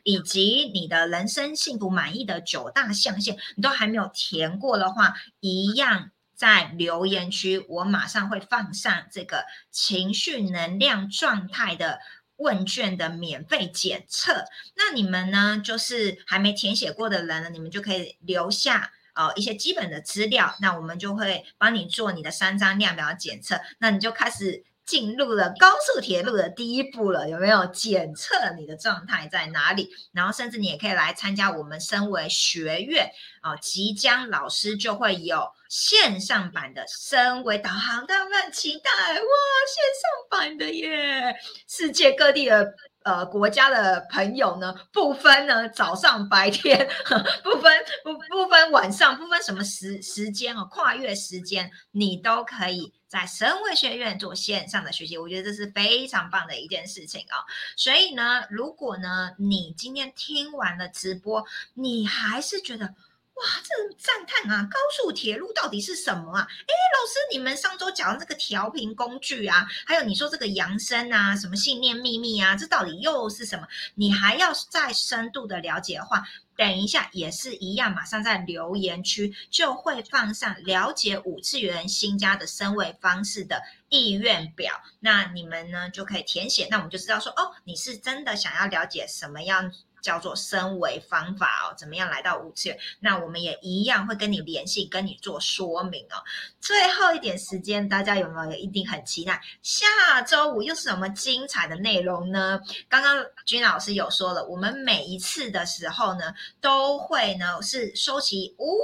[0.05, 6.11] 以及你的人生幸福满意的九大象限，你都还没有填过的话，一样。
[6.39, 11.99] 在留言区，我马上会放上这个情绪能量状态的
[12.37, 14.45] 问卷的免费检测。
[14.77, 20.55] 那你们呢，就是还没填写过的人呢，你们就可以留下呃一些基本的资料。
[20.61, 23.61] 那我们就会帮你做你的三张量表检测。
[23.79, 24.65] 那你就开始。
[24.89, 29.91] 进入了高速铁路的第一步了，有没有检测你的状态在哪里？
[30.13, 33.11] 然后甚至你也可以来参加我们身为学院
[33.43, 41.37] 啊，即将老师就会有线上版的身为导航，大家期待哇，线上版的耶！
[41.67, 42.75] 世界各地的。
[43.05, 46.87] 呃国家的朋友呢，不分呢早上白天，
[47.43, 47.73] 不分
[48.05, 55.17] 不不分晚上，不分什么时时间哦，跨越时间，你都可以在神卫学院做线上的学习。
[55.17, 57.41] 我觉得这是非常棒的一件事情啊。
[57.79, 61.43] 所以呢，如果呢你今天听完了直播，
[61.73, 62.95] 你还是觉得。
[63.39, 64.69] 哇，这赞叹啊！
[64.69, 66.41] 高速铁路到底是什么啊？
[66.43, 73.67] 哎，老师，你们上周讲的这个调频工具啊，还有你说这个扬声啊，什么信念秘密啊，这到底又是什么？
[73.95, 76.25] 你还要再深度的了解的话，
[76.57, 89.73] 等一下也是一样，马上在留言区就会放上了解五次元新家的升位方式的意愿表，那你们呢就可以填写，那我们就知道说，哦，你是真的想要了解什么样。
[90.01, 92.79] 叫做升维方法哦，怎么样来到五次元？
[93.01, 96.23] 那我们也一样会跟你联系，跟你做说明哦。
[96.61, 102.61] 最后一点时间，大家有没有一定很期待下周五又是什么精彩的内容呢？
[102.89, 108.79] 刚刚君老师有说了，我们每一次的时候呢，都会呢是收集五。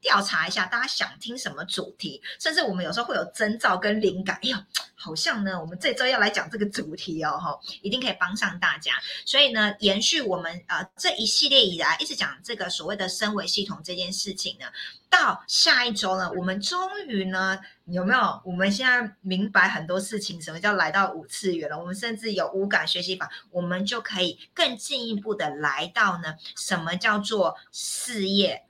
[0.00, 4.36] 调查一下大家想听什么主题，甚至我们有时候会有征兆跟灵感。
[4.36, 4.56] 哎呦，
[4.94, 8.92] 好像呢，我们这周要来讲这个主题哦，哈，一定可以帮上大家。
[9.24, 14.66] 所以呢，延续我们呃这一系列以来一直讲这个所谓的升维系统这件事情呢，
[15.10, 18.40] 到下一周呢，我们终于呢有没有？
[18.44, 21.78] 我们现在明白很多事情，什么叫来到五次元了？
[21.78, 28.64] 我们甚至有五感学习法，我们就可以更进一步的来到呢，什么叫做事业？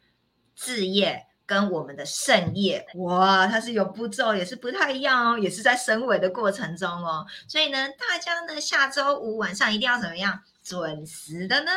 [0.59, 7.25] 置业跟我们的盛业，哇，它是有步骤，也是不太一样哦，也是在升维的过程中哦。
[7.47, 11.71] 所以呢，大家呢下周五晚上一定要怎么样准时的呢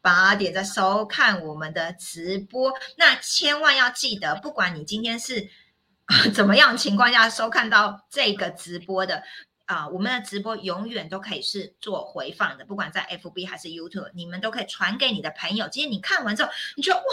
[0.00, 2.72] 八点再收看我们的直播。
[2.96, 5.48] 那千万要记得，不管你今天是
[6.34, 9.22] 怎么样情况下收看到这个直播的
[9.66, 15.68] 啊，我们的直播永远都可以是做回放的，不管在 FB 还是 YouTube，你们都可以传给你的朋友。
[15.68, 17.04] 今天你看完之后，你觉得哇。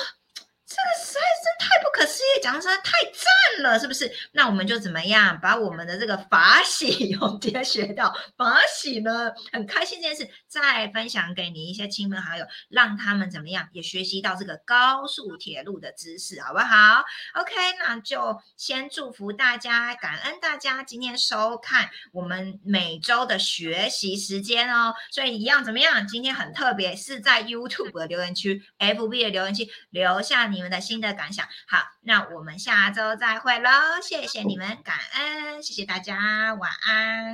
[0.70, 4.11] 这个实在是太不可思议，讲的实在太赞了，是不是？
[4.34, 17.03] 那我们就怎么样把我们的这个法喜，我们今天学到法喜呢，很开心这件事，再分享给你一些亲朋好友，让他们怎么样也学习到这个高速铁路的知识，好不好
[17.34, 24.93] ？OK，那就先祝福大家，感恩大家今天收看我们每周的学习时间哦。
[25.09, 26.07] 所以一样怎么样？
[26.07, 30.59] 今天很特别，是在 YouTube 的留言区、FB 的留言区留下你。
[30.60, 33.70] 你们的新的感想，好，那我们下周再会喽，
[34.03, 37.28] 谢谢你们，感恩，谢谢大家，晚安。